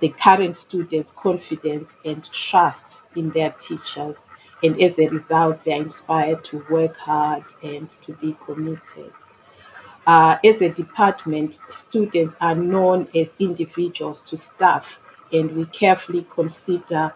the 0.00 0.08
current 0.08 0.56
students 0.56 1.12
confidence 1.12 1.96
and 2.04 2.24
trust 2.32 3.02
in 3.16 3.30
their 3.30 3.50
teachers. 3.60 4.24
And 4.62 4.80
as 4.80 4.98
a 4.98 5.08
result, 5.08 5.64
they're 5.64 5.80
inspired 5.80 6.44
to 6.46 6.64
work 6.70 6.96
hard 6.96 7.44
and 7.62 7.90
to 7.90 8.12
be 8.14 8.36
committed. 8.44 9.12
Uh, 10.06 10.36
as 10.44 10.62
a 10.62 10.68
department, 10.68 11.58
students 11.70 12.36
are 12.40 12.54
known 12.54 13.08
as 13.14 13.34
individuals 13.38 14.22
to 14.22 14.36
staff, 14.36 15.00
and 15.32 15.56
we 15.56 15.66
carefully 15.66 16.26
consider 16.30 17.12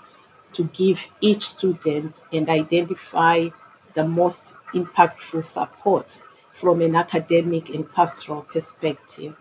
to 0.53 0.64
give 0.64 1.07
each 1.21 1.47
student 1.49 2.25
and 2.33 2.49
identify 2.49 3.49
the 3.94 4.05
most 4.05 4.55
impactful 4.75 5.44
support 5.44 6.23
from 6.53 6.81
an 6.81 6.97
academic 6.97 7.71
and 7.71 7.92
pastoral 7.92 8.42
perspective. 8.42 9.37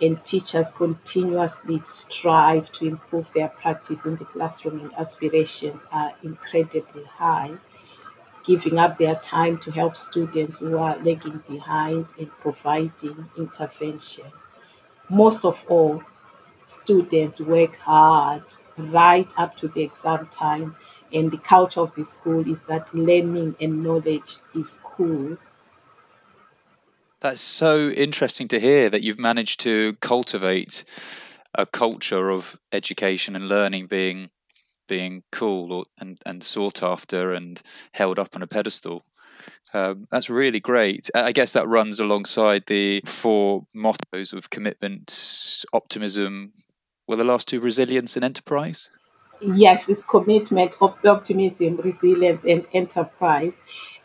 And 0.00 0.22
teachers 0.24 0.72
continuously 0.72 1.82
strive 1.86 2.70
to 2.72 2.86
improve 2.86 3.32
their 3.32 3.48
practice 3.48 4.04
in 4.04 4.16
the 4.16 4.26
classroom, 4.26 4.80
and 4.80 4.92
aspirations 4.94 5.86
are 5.90 6.12
incredibly 6.22 7.04
high, 7.04 7.52
giving 8.44 8.78
up 8.78 8.98
their 8.98 9.16
time 9.16 9.58
to 9.58 9.70
help 9.70 9.96
students 9.96 10.58
who 10.58 10.76
are 10.78 10.98
lagging 10.98 11.42
behind 11.48 12.06
and 12.18 12.30
providing 12.40 13.28
intervention. 13.38 14.26
Most 15.08 15.44
of 15.44 15.64
all, 15.68 16.02
students 16.66 17.40
work 17.40 17.76
hard 17.76 18.42
right 18.76 19.28
up 19.36 19.56
to 19.58 19.68
the 19.68 19.82
exam 19.82 20.28
time. 20.32 20.76
And 21.12 21.30
the 21.30 21.38
culture 21.38 21.80
of 21.80 21.94
the 21.94 22.04
school 22.04 22.50
is 22.50 22.62
that 22.62 22.92
learning 22.94 23.56
and 23.60 23.82
knowledge 23.82 24.36
is 24.54 24.76
cool. 24.82 25.38
That's 27.20 27.40
so 27.40 27.88
interesting 27.90 28.48
to 28.48 28.60
hear 28.60 28.90
that 28.90 29.02
you've 29.02 29.18
managed 29.18 29.60
to 29.60 29.94
cultivate 30.00 30.84
a 31.54 31.64
culture 31.64 32.30
of 32.30 32.58
education 32.72 33.34
and 33.34 33.48
learning 33.48 33.86
being 33.86 34.30
being 34.88 35.24
cool 35.32 35.72
or, 35.72 35.84
and, 35.98 36.20
and 36.24 36.42
sought 36.42 36.82
after 36.82 37.32
and 37.32 37.60
held 37.92 38.18
up 38.18 38.36
on 38.36 38.42
a 38.42 38.46
pedestal. 38.46 39.02
Um, 39.74 40.06
that's 40.10 40.30
really 40.30 40.60
great. 40.60 41.10
I 41.14 41.32
guess 41.32 41.52
that 41.52 41.68
runs 41.68 42.00
alongside 42.00 42.64
the 42.66 43.02
four 43.04 43.66
mottos 43.74 44.32
of 44.32 44.50
commitment, 44.50 45.64
optimism, 45.72 46.52
were 47.06 47.16
the 47.16 47.24
last 47.24 47.48
two 47.48 47.60
resilience 47.60 48.16
and 48.16 48.24
enterprise? 48.24 48.90
Yes, 49.40 49.88
it's 49.88 50.02
commitment, 50.02 50.74
optimism, 50.80 51.76
resilience, 51.76 52.42
and 52.44 52.66
enterprise. 52.72 53.60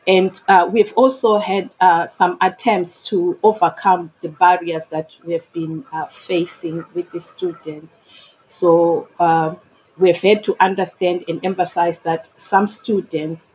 And 0.08 0.40
uh, 0.48 0.68
we've 0.72 0.92
also 0.94 1.38
had 1.38 1.76
uh, 1.80 2.08
some 2.08 2.38
attempts 2.42 3.08
to 3.08 3.38
overcome 3.44 4.12
the 4.22 4.30
barriers 4.30 4.88
that 4.88 5.16
we've 5.24 5.54
been 5.54 5.86
uh, 5.94 6.06
facing 6.06 6.84
with 6.96 7.12
the 7.12 7.22
students. 7.22 8.00
So 8.46 9.08
um, 9.20 9.58
we've 9.98 10.20
had 10.22 10.44
to 10.46 10.56
understand 10.60 11.26
and 11.28 11.44
emphasize 11.46 12.00
that 12.00 12.30
some 12.38 12.68
students, 12.68 13.52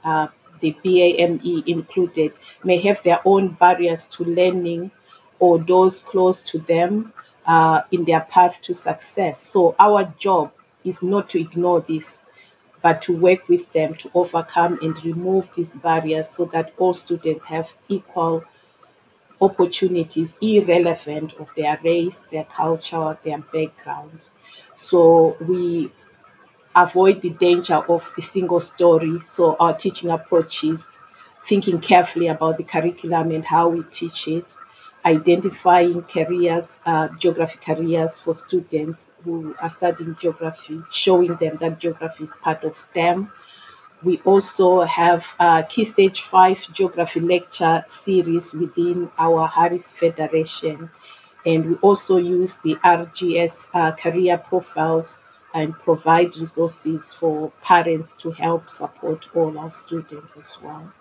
the 0.60 0.76
BAME 0.84 1.66
included, 1.66 2.32
may 2.64 2.78
have 2.78 3.02
their 3.02 3.20
own 3.24 3.48
barriers 3.48 4.06
to 4.06 4.24
learning 4.24 4.90
or 5.38 5.58
those 5.58 6.00
close 6.00 6.42
to 6.42 6.58
them 6.58 7.12
uh, 7.46 7.82
in 7.92 8.04
their 8.04 8.20
path 8.20 8.60
to 8.62 8.74
success. 8.74 9.40
So 9.40 9.74
our 9.78 10.04
job 10.18 10.52
is 10.84 11.02
not 11.02 11.28
to 11.30 11.40
ignore 11.40 11.80
this, 11.80 12.24
but 12.82 13.02
to 13.02 13.16
work 13.16 13.48
with 13.48 13.72
them 13.72 13.94
to 13.96 14.10
overcome 14.14 14.78
and 14.82 15.04
remove 15.04 15.48
these 15.56 15.74
barriers 15.74 16.28
so 16.30 16.44
that 16.46 16.72
all 16.78 16.94
students 16.94 17.44
have 17.46 17.72
equal 17.88 18.44
opportunities, 19.40 20.38
irrelevant 20.40 21.34
of 21.34 21.52
their 21.56 21.78
race, 21.84 22.20
their 22.30 22.44
culture, 22.44 23.18
their 23.22 23.38
backgrounds. 23.38 24.30
So 24.74 25.36
we 25.40 25.90
avoid 26.76 27.22
the 27.22 27.30
danger 27.30 27.76
of 27.88 28.12
the 28.16 28.22
single 28.22 28.60
story. 28.60 29.20
So 29.26 29.56
our 29.58 29.76
teaching 29.76 30.10
approach 30.10 30.62
is 30.62 31.00
thinking 31.48 31.80
carefully 31.80 32.28
about 32.28 32.58
the 32.58 32.64
curriculum 32.64 33.30
and 33.30 33.44
how 33.44 33.68
we 33.68 33.82
teach 33.84 34.28
it 34.28 34.54
identifying 35.06 36.02
careers, 36.02 36.80
uh, 36.84 37.08
geography 37.20 37.58
careers 37.64 38.18
for 38.18 38.34
students 38.34 39.10
who 39.22 39.54
are 39.62 39.70
studying 39.70 40.16
geography, 40.20 40.82
showing 40.90 41.36
them 41.36 41.56
that 41.60 41.78
geography 41.78 42.24
is 42.24 42.34
part 42.42 42.64
of 42.64 42.76
STEM. 42.76 43.30
We 44.02 44.18
also 44.24 44.82
have 44.82 45.24
a 45.38 45.64
Key 45.68 45.84
Stage 45.84 46.22
5 46.22 46.72
Geography 46.72 47.20
Lecture 47.20 47.84
series 47.86 48.52
within 48.52 49.08
our 49.16 49.46
Harris 49.46 49.92
Federation. 49.92 50.90
And 51.46 51.64
we 51.64 51.74
also 51.76 52.16
use 52.16 52.56
the 52.56 52.74
RGS 52.74 53.68
uh, 53.72 53.92
career 53.92 54.36
profiles 54.38 55.22
and 55.56 55.72
provide 55.72 56.36
resources 56.36 57.14
for 57.14 57.50
parents 57.62 58.12
to 58.12 58.30
help 58.30 58.68
support 58.68 59.26
all 59.34 59.58
our 59.58 59.70
students 59.70 60.36
as 60.36 60.52
well. 60.62 60.92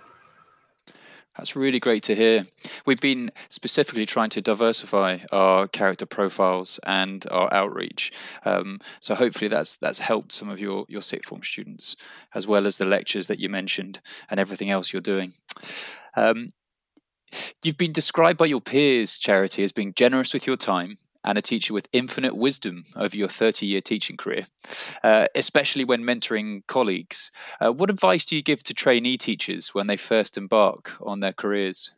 That's 1.36 1.58
really 1.58 1.82
great 1.82 2.04
to 2.04 2.16
hear. 2.16 2.46
We've 2.86 3.02
been 3.02 3.34
specifically 3.50 4.06
trying 4.06 4.30
to 4.30 4.42
diversify 4.42 5.18
our 5.34 5.68
character 5.68 6.06
profiles 6.06 6.80
and 6.86 7.26
our 7.30 7.54
outreach. 7.54 8.14
Um, 8.46 8.80
so 9.02 9.14
hopefully 9.14 9.50
that's 9.50 9.76
that's 9.76 10.00
helped 10.00 10.32
some 10.32 10.50
of 10.50 10.62
your 10.62 10.86
your 10.88 11.02
sixth 11.02 11.28
form 11.28 11.44
students, 11.44 11.98
as 12.34 12.48
well 12.48 12.66
as 12.66 12.78
the 12.78 12.86
lectures 12.86 13.28
that 13.28 13.40
you 13.40 13.50
mentioned 13.50 14.00
and 14.30 14.40
everything 14.40 14.70
else 14.70 14.94
you're 14.94 15.02
doing. 15.02 15.34
Um, 16.16 16.52
you've 17.62 17.78
been 17.78 17.92
described 17.92 18.38
by 18.38 18.46
your 18.46 18.62
peers, 18.62 19.18
Charity, 19.18 19.64
as 19.64 19.74
being 19.74 19.94
generous 19.94 20.34
with 20.34 20.48
your 20.48 20.56
time 20.56 20.96
and 21.26 21.38
a 21.38 21.42
teacher 21.42 21.74
with 21.74 21.90
infinite 21.92 22.36
wisdom 22.36 22.84
over 22.96 23.18
your 23.18 23.28
30 23.28 23.66
year 23.66 23.82
teaching 23.82 24.16
career, 24.16 24.44
uh, 25.04 25.26
especially 25.36 25.84
when 25.84 26.04
mentoring 26.04 26.66
colleagues. 26.68 27.32
Uh, 27.60 27.72
what 27.72 27.90
advice 27.90 28.24
do 28.24 28.36
you 28.36 28.44
give 28.44 28.64
to 28.64 28.74
trainee 28.74 29.18
teachers 29.18 29.74
when 29.74 29.88
they 29.88 29.98
first 29.98 30.38
embark 30.38 30.94
on 31.02 31.20
their 31.20 31.34
careers? 31.34 31.92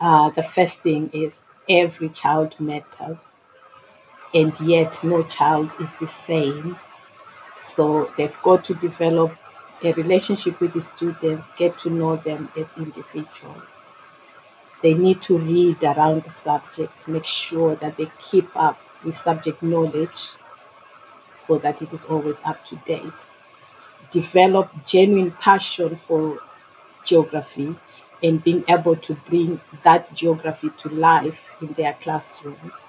Uh, 0.00 0.30
the 0.30 0.42
first 0.42 0.80
thing 0.82 1.08
is 1.12 1.44
every 1.68 2.08
child 2.10 2.54
matters, 2.60 3.36
and 4.34 4.58
yet 4.60 5.02
no 5.02 5.22
child 5.22 5.72
is 5.80 5.94
the 5.96 6.06
same. 6.06 6.76
So 7.58 8.10
they've 8.16 8.38
got 8.42 8.64
to 8.66 8.74
develop 8.74 9.36
a 9.84 9.92
relationship 9.92 10.60
with 10.60 10.72
the 10.72 10.82
students, 10.82 11.48
get 11.56 11.78
to 11.78 11.90
know 11.90 12.16
them 12.16 12.48
as 12.56 12.72
individuals 12.76 13.77
they 14.82 14.94
need 14.94 15.20
to 15.22 15.38
read 15.38 15.82
around 15.82 16.22
the 16.22 16.30
subject, 16.30 17.08
make 17.08 17.26
sure 17.26 17.74
that 17.76 17.96
they 17.96 18.08
keep 18.18 18.48
up 18.56 18.80
with 19.04 19.16
subject 19.16 19.62
knowledge 19.62 20.30
so 21.36 21.58
that 21.58 21.82
it 21.82 21.92
is 21.92 22.04
always 22.04 22.40
up 22.44 22.64
to 22.66 22.76
date. 22.86 23.20
Develop 24.10 24.70
genuine 24.86 25.32
passion 25.32 25.96
for 25.96 26.38
geography 27.04 27.74
and 28.22 28.42
being 28.42 28.64
able 28.68 28.96
to 28.96 29.14
bring 29.14 29.60
that 29.82 30.12
geography 30.14 30.70
to 30.78 30.88
life 30.90 31.54
in 31.60 31.72
their 31.74 31.94
classrooms. 31.94 32.84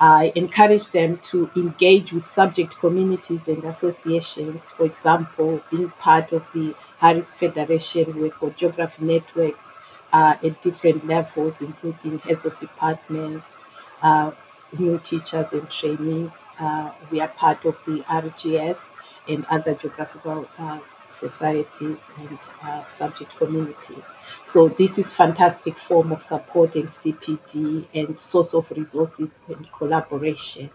I 0.00 0.32
encourage 0.36 0.92
them 0.92 1.18
to 1.30 1.50
engage 1.56 2.12
with 2.12 2.24
subject 2.24 2.78
communities 2.78 3.48
and 3.48 3.64
associations, 3.64 4.70
for 4.70 4.86
example, 4.86 5.60
being 5.70 5.90
part 5.90 6.32
of 6.32 6.46
the 6.54 6.74
Harris 6.98 7.34
Federation 7.34 8.20
with 8.20 8.34
Geography 8.56 9.04
Networks 9.04 9.72
uh, 10.12 10.36
at 10.42 10.62
different 10.62 11.06
levels, 11.06 11.60
including 11.60 12.18
heads 12.20 12.44
of 12.46 12.58
departments, 12.60 13.58
uh, 14.02 14.30
new 14.78 14.98
teachers 14.98 15.52
and 15.52 15.68
trainees. 15.70 16.42
Uh, 16.58 16.92
we 17.10 17.20
are 17.20 17.28
part 17.28 17.64
of 17.64 17.76
the 17.86 18.02
RGS 18.08 18.90
and 19.28 19.44
other 19.46 19.74
geographical 19.74 20.48
uh, 20.58 20.78
societies 21.08 22.04
and 22.18 22.38
uh, 22.62 22.86
subject 22.88 23.34
communities. 23.36 24.04
So 24.44 24.68
this 24.68 24.98
is 24.98 25.12
fantastic 25.12 25.76
form 25.76 26.12
of 26.12 26.22
supporting 26.22 26.88
CPD 26.88 27.86
and 27.94 28.18
source 28.18 28.54
of 28.54 28.70
resources 28.70 29.40
and 29.48 29.70
collaboration. 29.72 30.70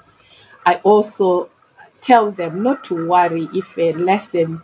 I 0.66 0.76
also 0.84 1.50
tell 2.02 2.32
them 2.32 2.64
not 2.64 2.84
to 2.86 3.08
worry 3.10 3.48
if 3.54 3.78
a 3.78 3.92
lesson 3.94 4.62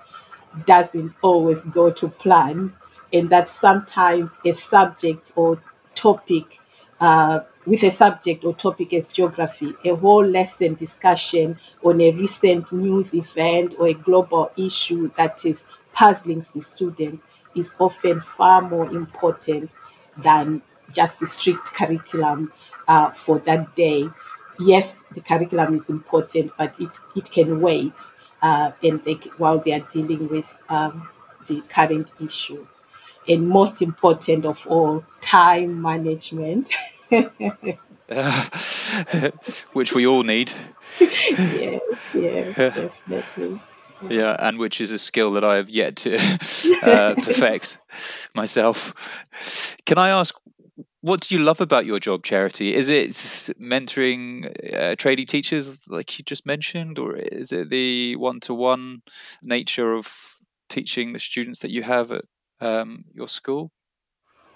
doesn't 0.66 1.14
always 1.22 1.64
go 1.66 1.92
to 1.92 2.08
plan 2.10 2.74
and 3.14 3.30
that 3.30 3.50
sometimes 3.50 4.38
a 4.46 4.54
subject 4.54 5.32
or 5.36 5.62
topic 5.96 6.60
uh, 7.00 7.40
with 7.66 7.84
a 7.84 7.92
subject 7.92 8.44
or 8.44 8.54
topic 8.54 8.94
as 8.94 9.08
geography, 9.08 9.74
a 9.86 9.96
whole 9.96 10.26
lesson 10.26 10.76
discussion 10.76 11.58
on 11.84 12.02
a 12.02 12.12
recent 12.12 12.72
news 12.72 13.14
event 13.14 13.76
or 13.80 13.88
a 13.88 13.94
global 13.94 14.52
issue 14.58 15.10
that 15.18 15.46
is 15.46 15.66
puzzling 15.94 16.44
the 16.54 16.62
students 16.62 17.24
is 17.56 17.76
often 17.80 18.20
far 18.22 18.62
more 18.62 18.90
important 18.92 19.70
than 20.18 20.62
just 20.94 21.20
the 21.20 21.28
strict 21.28 21.66
curriculum 21.74 22.52
uh, 22.88 23.12
for 23.12 23.40
that 23.40 23.76
day. 23.76 24.06
Yes, 24.60 25.04
the 25.14 25.22
curriculum 25.22 25.76
is 25.76 25.90
important, 25.90 26.52
but 26.58 26.74
it, 26.80 26.90
it 27.16 27.32
can 27.32 27.62
wait 27.62 27.94
uh, 28.42 28.72
and 28.84 29.00
they, 29.04 29.14
while 29.38 29.60
they 29.60 29.74
are 29.74 29.88
dealing 29.92 30.28
with 30.28 30.58
um, 30.70 31.08
the 31.48 31.62
current 31.70 32.08
issues. 32.20 32.79
And 33.30 33.48
most 33.48 33.82
important 33.82 34.46
of 34.46 34.66
all, 34.68 35.04
time 35.22 35.82
management. 35.82 36.68
which 39.74 39.94
we 39.94 40.08
all 40.08 40.24
need. 40.24 40.52
yes, 41.00 42.10
yes, 42.14 42.56
definitely. 43.08 43.62
Yeah, 44.10 44.36
and 44.40 44.58
which 44.58 44.82
is 44.82 44.92
a 44.92 44.98
skill 44.98 45.32
that 45.34 45.44
I 45.44 45.58
have 45.58 45.70
yet 45.70 45.96
to 45.98 46.16
uh, 46.84 47.16
perfect 47.22 47.78
myself. 48.34 48.94
Can 49.86 49.98
I 49.98 50.10
ask, 50.10 50.36
what 51.02 51.22
do 51.22 51.36
you 51.36 51.42
love 51.42 51.62
about 51.62 51.86
your 51.86 52.00
job, 52.00 52.24
Charity? 52.24 52.74
Is 52.74 52.90
it 52.90 53.12
mentoring 53.62 54.48
uh, 54.74 54.96
tradie 54.96 55.28
teachers, 55.28 55.78
like 55.88 56.18
you 56.18 56.24
just 56.24 56.46
mentioned, 56.46 56.98
or 56.98 57.18
is 57.18 57.52
it 57.52 57.70
the 57.70 58.16
one-to-one 58.16 59.02
nature 59.42 59.94
of 59.94 60.12
teaching 60.70 61.14
the 61.14 61.20
students 61.20 61.60
that 61.60 61.72
you 61.72 61.84
have 61.84 62.12
at 62.12 62.26
um, 62.62 63.06
your 63.14 63.28
school? 63.28 63.70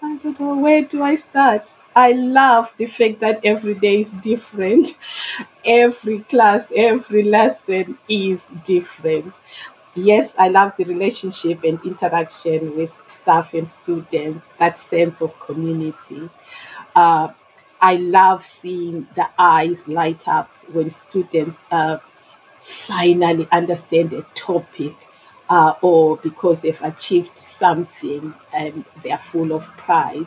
I 0.02 0.16
don't 0.18 0.38
know. 0.38 0.56
Where 0.56 0.82
do 0.82 1.02
I 1.02 1.16
start? 1.16 1.68
I 1.96 2.12
love 2.12 2.72
the 2.76 2.86
fact 2.86 3.20
that 3.20 3.40
every 3.44 3.74
day 3.74 4.00
is 4.00 4.10
different. 4.12 4.96
Every 5.64 6.20
class, 6.20 6.70
every 6.76 7.22
lesson 7.22 7.96
is 8.08 8.52
different. 8.64 9.34
Yes, 9.94 10.34
I 10.38 10.48
love 10.48 10.74
the 10.76 10.84
relationship 10.84 11.64
and 11.64 11.80
interaction 11.84 12.76
with 12.76 12.92
staff 13.08 13.54
and 13.54 13.66
students, 13.68 14.44
that 14.58 14.78
sense 14.78 15.22
of 15.22 15.38
community. 15.40 16.28
Uh, 16.94 17.28
I 17.80 17.96
love 17.96 18.44
seeing 18.44 19.08
the 19.16 19.28
eyes 19.38 19.88
light 19.88 20.28
up 20.28 20.50
when 20.72 20.90
students 20.90 21.64
uh, 21.70 21.98
finally 22.62 23.48
understand 23.52 24.12
a 24.12 24.22
topic 24.34 24.94
uh, 25.48 25.74
or 25.82 26.16
because 26.18 26.60
they've 26.60 26.82
achieved 26.82 27.38
something 27.38 28.34
and 28.52 28.84
they're 29.02 29.18
full 29.18 29.52
of 29.52 29.64
pride. 29.76 30.26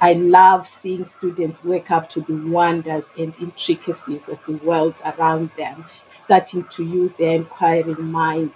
I 0.00 0.12
love 0.12 0.68
seeing 0.68 1.04
students 1.04 1.64
wake 1.64 1.90
up 1.90 2.08
to 2.10 2.20
the 2.20 2.48
wonders 2.48 3.06
and 3.18 3.34
intricacies 3.40 4.28
of 4.28 4.38
the 4.46 4.56
world 4.58 4.94
around 5.04 5.50
them, 5.56 5.84
starting 6.06 6.64
to 6.64 6.84
use 6.84 7.14
their 7.14 7.34
inquiring 7.34 8.04
mind, 8.04 8.52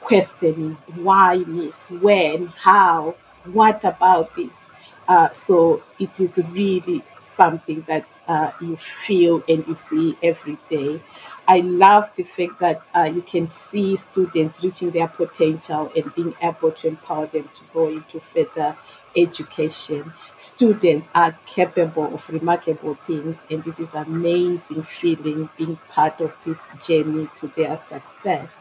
questioning 0.00 0.76
why, 0.94 1.38
miss, 1.38 1.90
when, 1.90 2.46
how, 2.46 3.16
what 3.44 3.84
about 3.84 4.34
this? 4.36 4.68
Uh, 5.08 5.30
so 5.32 5.82
it 5.98 6.20
is 6.20 6.38
really 6.50 7.02
something 7.22 7.84
that 7.88 8.06
uh, 8.28 8.52
you 8.60 8.76
feel 8.76 9.42
and 9.48 9.66
you 9.66 9.74
see 9.74 10.16
every 10.22 10.56
day. 10.68 11.00
I 11.46 11.58
love 11.58 12.10
the 12.16 12.22
fact 12.22 12.58
that 12.60 12.86
uh, 12.94 13.02
you 13.02 13.20
can 13.22 13.48
see 13.48 13.96
students 13.96 14.62
reaching 14.62 14.90
their 14.90 15.08
potential 15.08 15.92
and 15.94 16.14
being 16.14 16.34
able 16.42 16.72
to 16.72 16.88
empower 16.88 17.26
them 17.26 17.44
to 17.44 17.62
go 17.72 17.88
into 17.88 18.20
further 18.20 18.76
education. 19.16 20.12
Students 20.38 21.08
are 21.14 21.36
capable 21.46 22.14
of 22.14 22.28
remarkable 22.30 22.94
things, 23.06 23.36
and 23.50 23.66
it 23.66 23.78
is 23.78 23.92
amazing 23.94 24.82
feeling 24.84 25.48
being 25.58 25.76
part 25.90 26.20
of 26.20 26.34
this 26.46 26.60
journey 26.82 27.28
to 27.36 27.48
their 27.48 27.76
success. 27.76 28.60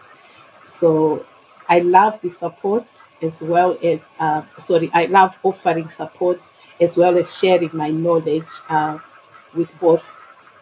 So 0.66 1.26
I 1.70 1.80
love 1.80 2.20
the 2.22 2.30
support 2.30 2.86
as 3.22 3.42
well 3.42 3.78
as, 3.82 4.10
uh, 4.20 4.42
sorry, 4.58 4.92
I 4.94 5.06
love 5.06 5.40
offering 5.44 5.90
support 5.90 6.52
as 6.82 6.98
well 6.98 7.18
as 7.18 7.38
sharing 7.38 7.70
my 7.74 7.90
knowledge 7.90 8.52
uh, 8.68 9.00
with 9.56 9.72
both 9.80 10.14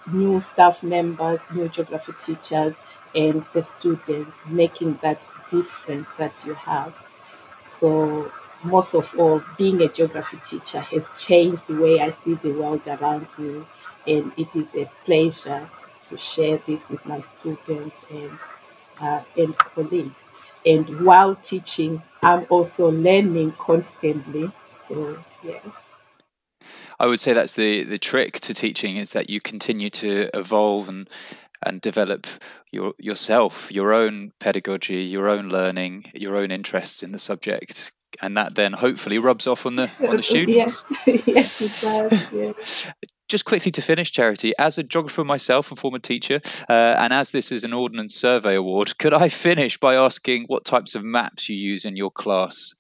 new 0.08 0.40
staff 0.42 0.84
members, 0.84 1.50
new 1.52 1.70
geography 1.70 2.14
teachers, 2.24 2.84
and 3.16 3.46
the 3.54 3.62
students, 3.64 4.42
making 4.48 4.96
that 5.02 5.30
difference 5.50 6.12
that 6.14 6.34
you 6.46 6.54
have. 6.56 6.96
So, 7.66 8.32
most 8.64 8.94
of 8.96 9.14
all, 9.20 9.44
being 9.58 9.82
a 9.82 9.88
geography 9.90 10.38
teacher 10.46 10.82
has 10.82 11.10
changed 11.20 11.68
the 11.68 11.76
way 11.82 12.00
I 12.00 12.12
see 12.12 12.36
the 12.36 12.52
world 12.54 12.88
around 12.88 13.28
me, 13.38 13.66
and 14.08 14.32
it 14.38 14.56
is 14.56 14.76
a 14.76 14.90
pleasure 15.06 15.70
to 16.10 16.18
share 16.18 16.58
this 16.68 16.90
with 16.90 17.06
my 17.06 17.22
students 17.22 17.98
and 18.12 18.32
uh, 19.00 19.24
and 19.38 19.58
colleagues. 19.58 20.30
And 20.66 21.06
while 21.06 21.36
teaching, 21.36 22.02
I'm 22.22 22.46
also 22.50 22.90
learning 22.92 23.54
constantly. 23.54 24.52
So, 24.88 25.24
yes. 25.44 25.91
I 27.02 27.08
would 27.08 27.20
say 27.20 27.34
that's 27.34 27.54
the 27.54 27.84
the 27.84 27.98
trick 27.98 28.40
to 28.42 28.54
teaching 28.54 28.96
is 28.96 29.10
that 29.14 29.28
you 29.28 29.42
continue 29.42 29.90
to 29.90 30.30
evolve 30.38 30.88
and 30.88 31.10
and 31.64 31.82
develop 31.82 32.28
your 32.72 32.94
yourself, 33.00 33.72
your 33.72 33.92
own 33.92 34.34
pedagogy, 34.40 35.02
your 35.02 35.28
own 35.28 35.50
learning, 35.50 36.12
your 36.14 36.36
own 36.36 36.52
interests 36.52 37.02
in 37.02 37.12
the 37.12 37.18
subject, 37.18 37.92
and 38.22 38.38
that 38.38 38.54
then 38.54 38.74
hopefully 38.74 39.18
rubs 39.18 39.48
off 39.48 39.66
on 39.66 39.78
the 39.78 39.90
on 40.08 40.16
the 40.16 40.22
students. 40.22 40.84
yes, 41.08 41.60
it 41.60 41.72
does. 41.82 42.32
Yeah. 42.32 42.54
Just 43.28 43.46
quickly 43.46 43.72
to 43.72 43.82
finish, 43.82 44.12
Charity, 44.12 44.52
as 44.60 44.78
a 44.78 44.84
geographer 44.84 45.24
myself, 45.24 45.72
a 45.72 45.76
former 45.76 46.00
teacher, 46.00 46.40
uh, 46.70 46.98
and 47.00 47.14
as 47.14 47.32
this 47.32 47.52
is 47.52 47.64
an 47.64 47.74
Ordnance 47.74 48.14
Survey 48.14 48.54
Award, 48.56 49.00
could 49.00 49.14
I 49.14 49.28
finish 49.30 49.80
by 49.80 49.96
asking 49.96 50.44
what 50.48 50.66
types 50.66 50.94
of 50.94 51.04
maps 51.04 51.50
you 51.50 51.56
use 51.56 51.84
in 51.84 51.96
your 51.96 52.12
class 52.12 52.76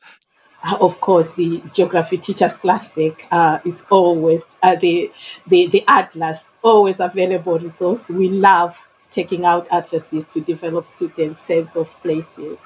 of 0.63 1.01
course, 1.01 1.33
the 1.35 1.61
Geography 1.73 2.17
Teachers 2.17 2.57
Classic 2.57 3.27
uh, 3.31 3.59
is 3.65 3.85
always 3.89 4.45
uh, 4.63 4.75
the, 4.75 5.11
the 5.47 5.67
the 5.67 5.83
atlas, 5.87 6.55
always 6.61 6.99
available 6.99 7.59
resource. 7.59 8.09
We 8.09 8.29
love 8.29 8.77
taking 9.11 9.45
out 9.45 9.67
atlases 9.71 10.27
to 10.27 10.41
develop 10.41 10.85
students' 10.85 11.41
sense 11.41 11.75
of 11.75 11.89
places. 12.01 12.57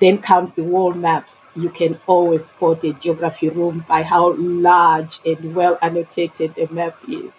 Then 0.00 0.18
comes 0.18 0.54
the 0.54 0.64
world 0.64 0.96
maps. 0.96 1.48
You 1.56 1.70
can 1.70 2.00
always 2.06 2.46
spot 2.46 2.84
a 2.84 2.92
geography 2.94 3.48
room 3.50 3.84
by 3.88 4.02
how 4.02 4.34
large 4.34 5.20
and 5.26 5.54
well 5.54 5.78
annotated 5.82 6.54
the 6.56 6.68
map 6.72 6.96
is. 7.08 7.32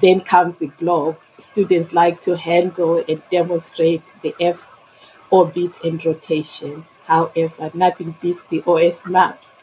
Then 0.00 0.20
comes 0.22 0.58
the 0.58 0.68
globe. 0.68 1.18
Students 1.38 1.92
like 1.92 2.20
to 2.22 2.36
handle 2.36 3.04
and 3.08 3.22
demonstrate 3.30 4.06
the 4.22 4.34
Earth's 4.40 4.70
orbit 5.30 5.78
and 5.84 6.04
rotation. 6.04 6.86
However, 7.12 7.70
nothing 7.74 8.14
beats 8.20 8.42
the 8.44 8.62
OS 8.66 9.06
maps. 9.06 9.56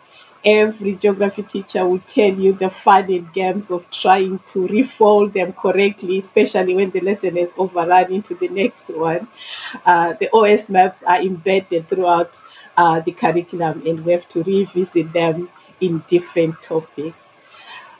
Every 0.45 0.93
geography 0.95 1.43
teacher 1.43 1.85
will 1.87 2.03
tell 2.15 2.33
you 2.33 2.53
the 2.53 2.69
fun 2.69 3.11
and 3.11 3.31
games 3.33 3.71
of 3.71 3.89
trying 3.91 4.39
to 4.53 4.67
refold 4.67 5.33
them 5.33 5.53
correctly, 5.53 6.19
especially 6.19 6.75
when 6.75 6.91
the 6.91 7.01
lesson 7.01 7.37
is 7.37 7.53
overrun 7.57 8.11
into 8.13 8.35
the 8.35 8.49
next 8.49 8.89
one. 8.95 9.27
Uh, 9.85 10.13
the 10.19 10.29
OS 10.33 10.69
maps 10.69 11.03
are 11.03 11.21
embedded 11.21 11.89
throughout 11.89 12.41
uh, 12.77 12.99
the 13.01 13.11
curriculum, 13.11 13.81
and 13.85 14.05
we 14.05 14.11
have 14.11 14.29
to 14.29 14.43
revisit 14.43 15.11
them 15.11 15.49
in 15.81 16.03
different 16.07 16.61
topics 16.61 17.28